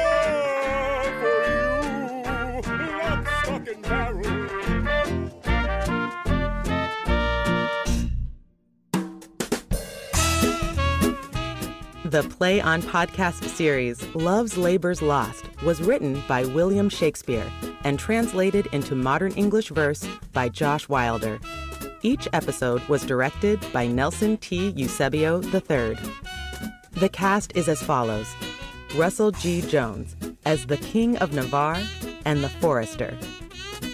The 12.11 12.23
Play 12.23 12.59
on 12.59 12.81
Podcast 12.81 13.47
series, 13.47 14.05
Love's 14.13 14.57
Labor's 14.57 15.01
Lost, 15.01 15.45
was 15.63 15.81
written 15.81 16.21
by 16.27 16.43
William 16.43 16.89
Shakespeare 16.89 17.49
and 17.85 17.97
translated 17.97 18.67
into 18.73 18.95
modern 18.95 19.31
English 19.35 19.69
verse 19.69 20.05
by 20.33 20.49
Josh 20.49 20.89
Wilder. 20.89 21.39
Each 22.01 22.27
episode 22.33 22.85
was 22.89 23.05
directed 23.05 23.65
by 23.71 23.87
Nelson 23.87 24.35
T. 24.35 24.71
Eusebio 24.75 25.41
III. 25.41 25.97
The 26.91 27.07
cast 27.09 27.55
is 27.55 27.69
as 27.69 27.81
follows 27.81 28.27
Russell 28.97 29.31
G. 29.31 29.61
Jones 29.61 30.17
as 30.43 30.65
the 30.65 30.75
King 30.75 31.15
of 31.19 31.31
Navarre 31.31 31.81
and 32.25 32.43
the 32.43 32.49
Forester, 32.49 33.17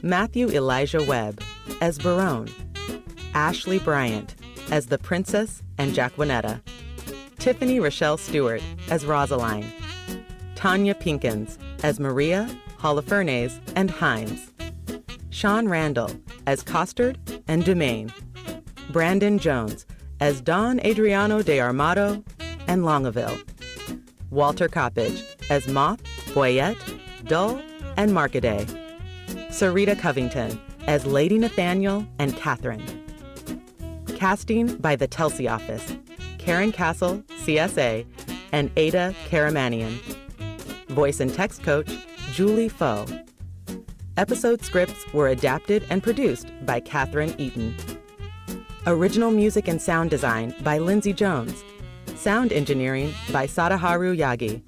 Matthew 0.02 0.50
Elijah 0.50 1.04
Webb 1.04 1.40
as 1.82 2.00
Berowne, 2.00 2.50
Ashley 3.36 3.78
Bryant 3.78 4.34
as 4.72 4.88
the 4.88 4.98
Princess 4.98 5.62
and 5.78 5.94
Jaquenetta. 5.94 6.62
Tiffany 7.48 7.80
Rochelle 7.80 8.18
Stewart 8.18 8.62
as 8.92 9.06
Rosaline, 9.06 9.72
Tonya 10.56 10.94
Pinkins 10.94 11.58
as 11.82 11.98
Maria, 11.98 12.46
Holofernes, 12.78 13.58
and 13.74 13.90
Himes, 13.90 14.52
Sean 15.30 15.70
Randall 15.70 16.12
as 16.46 16.62
Costard 16.62 17.18
and 17.48 17.64
Dumaine, 17.64 18.12
Brandon 18.92 19.40
Jones 19.40 19.86
as 20.20 20.42
Don 20.42 20.82
Adriano 20.82 21.42
de 21.42 21.58
Armado 21.60 22.22
and 22.68 22.84
Longaville, 22.84 23.42
Walter 24.30 24.68
Coppage 24.68 25.24
as 25.50 25.70
Moth, 25.70 26.04
Boyet, 26.34 26.76
Dull, 27.30 27.62
and 27.96 28.12
Markaday, 28.12 28.66
Sarita 29.52 29.98
Covington 29.98 30.60
as 30.86 31.06
Lady 31.06 31.38
Nathaniel 31.38 32.06
and 32.20 32.36
Catherine. 32.36 32.84
Casting 34.18 34.76
by 34.76 34.98
the 34.98 35.08
Telsey 35.08 35.50
office. 35.50 35.96
Karyn 36.48 36.72
Casl, 36.72 37.24
CSA, 37.44 38.06
and 38.54 38.72
Ada 38.78 39.14
Karamanian. 39.30 40.00
Voice 40.88 41.20
and 41.20 41.34
text 41.34 41.62
coach, 41.62 41.92
Julie 42.32 42.70
Foh. 42.70 43.06
Episode 44.16 44.64
scripts 44.64 45.12
were 45.12 45.28
adapted 45.28 45.86
and 45.90 46.02
produced 46.02 46.50
by 46.66 46.80
Katherine 46.80 47.36
Eaton. 47.38 47.76
Original 48.86 49.30
music 49.30 49.68
and 49.68 49.82
sound 49.82 50.10
design 50.10 50.56
by 50.62 50.78
Lindsay 50.78 51.12
Jones. 51.12 51.66
Sound 52.16 52.54
engineering 52.54 53.14
by 53.34 53.46
Sadaharu 53.46 54.16
Yagi. 54.18 54.62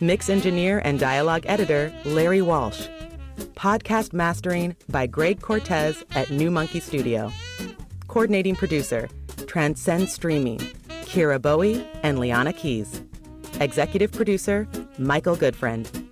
Mix 0.00 0.30
engineer 0.30 0.80
and 0.84 1.00
dialogue 1.00 1.42
editor 1.46 1.92
Larry 2.04 2.42
Walsh. 2.42 2.86
Podcast 3.56 4.12
mastering 4.12 4.76
by 4.88 5.08
Greg 5.08 5.40
Cortez 5.40 6.04
at 6.12 6.30
New 6.30 6.52
Monkey 6.52 6.78
Studio. 6.78 7.32
Coordinating 8.06 8.54
producer 8.54 9.08
Transcend 9.48 10.08
Streaming, 10.08 10.60
Kira 11.08 11.40
Bowie 11.40 11.88
and 12.02 12.18
Liana 12.18 12.52
Keys. 12.52 13.02
Executive 13.60 14.12
producer 14.12 14.68
Michael 14.98 15.36
Goodfriend. 15.36 16.06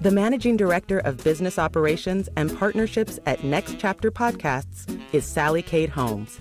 The 0.00 0.10
managing 0.10 0.56
director 0.56 0.98
of 0.98 1.22
business 1.22 1.56
operations 1.56 2.28
and 2.36 2.58
partnerships 2.58 3.20
at 3.26 3.44
Next 3.44 3.78
Chapter 3.78 4.10
Podcasts 4.10 5.00
is 5.12 5.24
Sally 5.24 5.62
Kate 5.62 5.90
Holmes. 5.90 6.40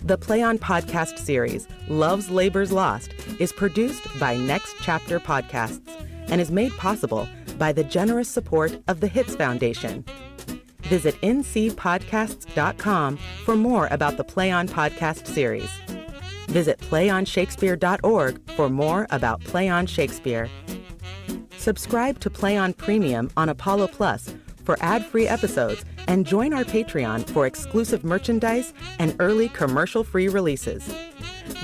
The 0.00 0.18
Play 0.18 0.42
On 0.42 0.58
podcast 0.58 1.16
series, 1.18 1.68
Love's 1.86 2.28
Labor's 2.28 2.72
Lost, 2.72 3.14
is 3.38 3.52
produced 3.52 4.02
by 4.18 4.36
Next 4.36 4.74
Chapter 4.80 5.20
Podcasts 5.20 5.88
and 6.26 6.40
is 6.40 6.50
made 6.50 6.72
possible 6.72 7.28
by 7.56 7.70
the 7.70 7.84
generous 7.84 8.28
support 8.28 8.76
of 8.88 8.98
the 8.98 9.06
Hitz 9.06 9.36
Foundation. 9.36 10.04
Visit 10.80 11.14
ncpodcasts.com 11.20 13.16
for 13.44 13.54
more 13.54 13.86
about 13.92 14.16
the 14.16 14.24
Play 14.24 14.50
On 14.50 14.66
podcast 14.66 15.28
series. 15.28 15.70
Visit 16.52 16.78
playonshakespeare.org 16.80 18.50
for 18.50 18.68
more 18.68 19.06
about 19.08 19.40
Play 19.40 19.70
On 19.70 19.86
Shakespeare. 19.86 20.50
Subscribe 21.56 22.20
to 22.20 22.28
Play 22.28 22.58
On 22.58 22.74
Premium 22.74 23.30
on 23.38 23.48
Apollo 23.48 23.88
Plus 23.88 24.34
for 24.64 24.76
ad-free 24.80 25.26
episodes 25.26 25.82
and 26.08 26.26
join 26.26 26.52
our 26.52 26.64
Patreon 26.64 27.26
for 27.30 27.46
exclusive 27.46 28.04
merchandise 28.04 28.74
and 28.98 29.16
early 29.18 29.48
commercial-free 29.48 30.28
releases. 30.28 30.86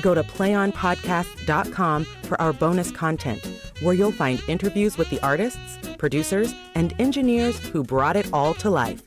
Go 0.01 0.14
to 0.14 0.22
playonpodcast.com 0.22 2.05
for 2.22 2.40
our 2.40 2.55
bonus 2.55 2.90
content, 2.90 3.44
where 3.83 3.94
you'll 3.94 4.11
find 4.11 4.42
interviews 4.48 4.96
with 4.96 5.11
the 5.11 5.20
artists, 5.20 5.79
producers, 5.98 6.55
and 6.74 6.98
engineers 6.98 7.59
who 7.59 7.83
brought 7.85 8.16
it 8.16 8.33
all 8.33 8.55
to 8.55 8.70
life. 8.70 9.03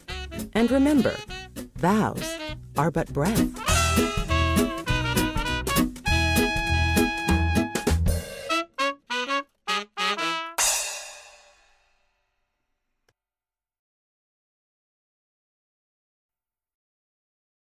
And 0.53 0.69
remember, 0.69 1.15
vows 1.77 2.37
are 2.77 2.91
but 2.91 3.11
breath. 3.11 3.49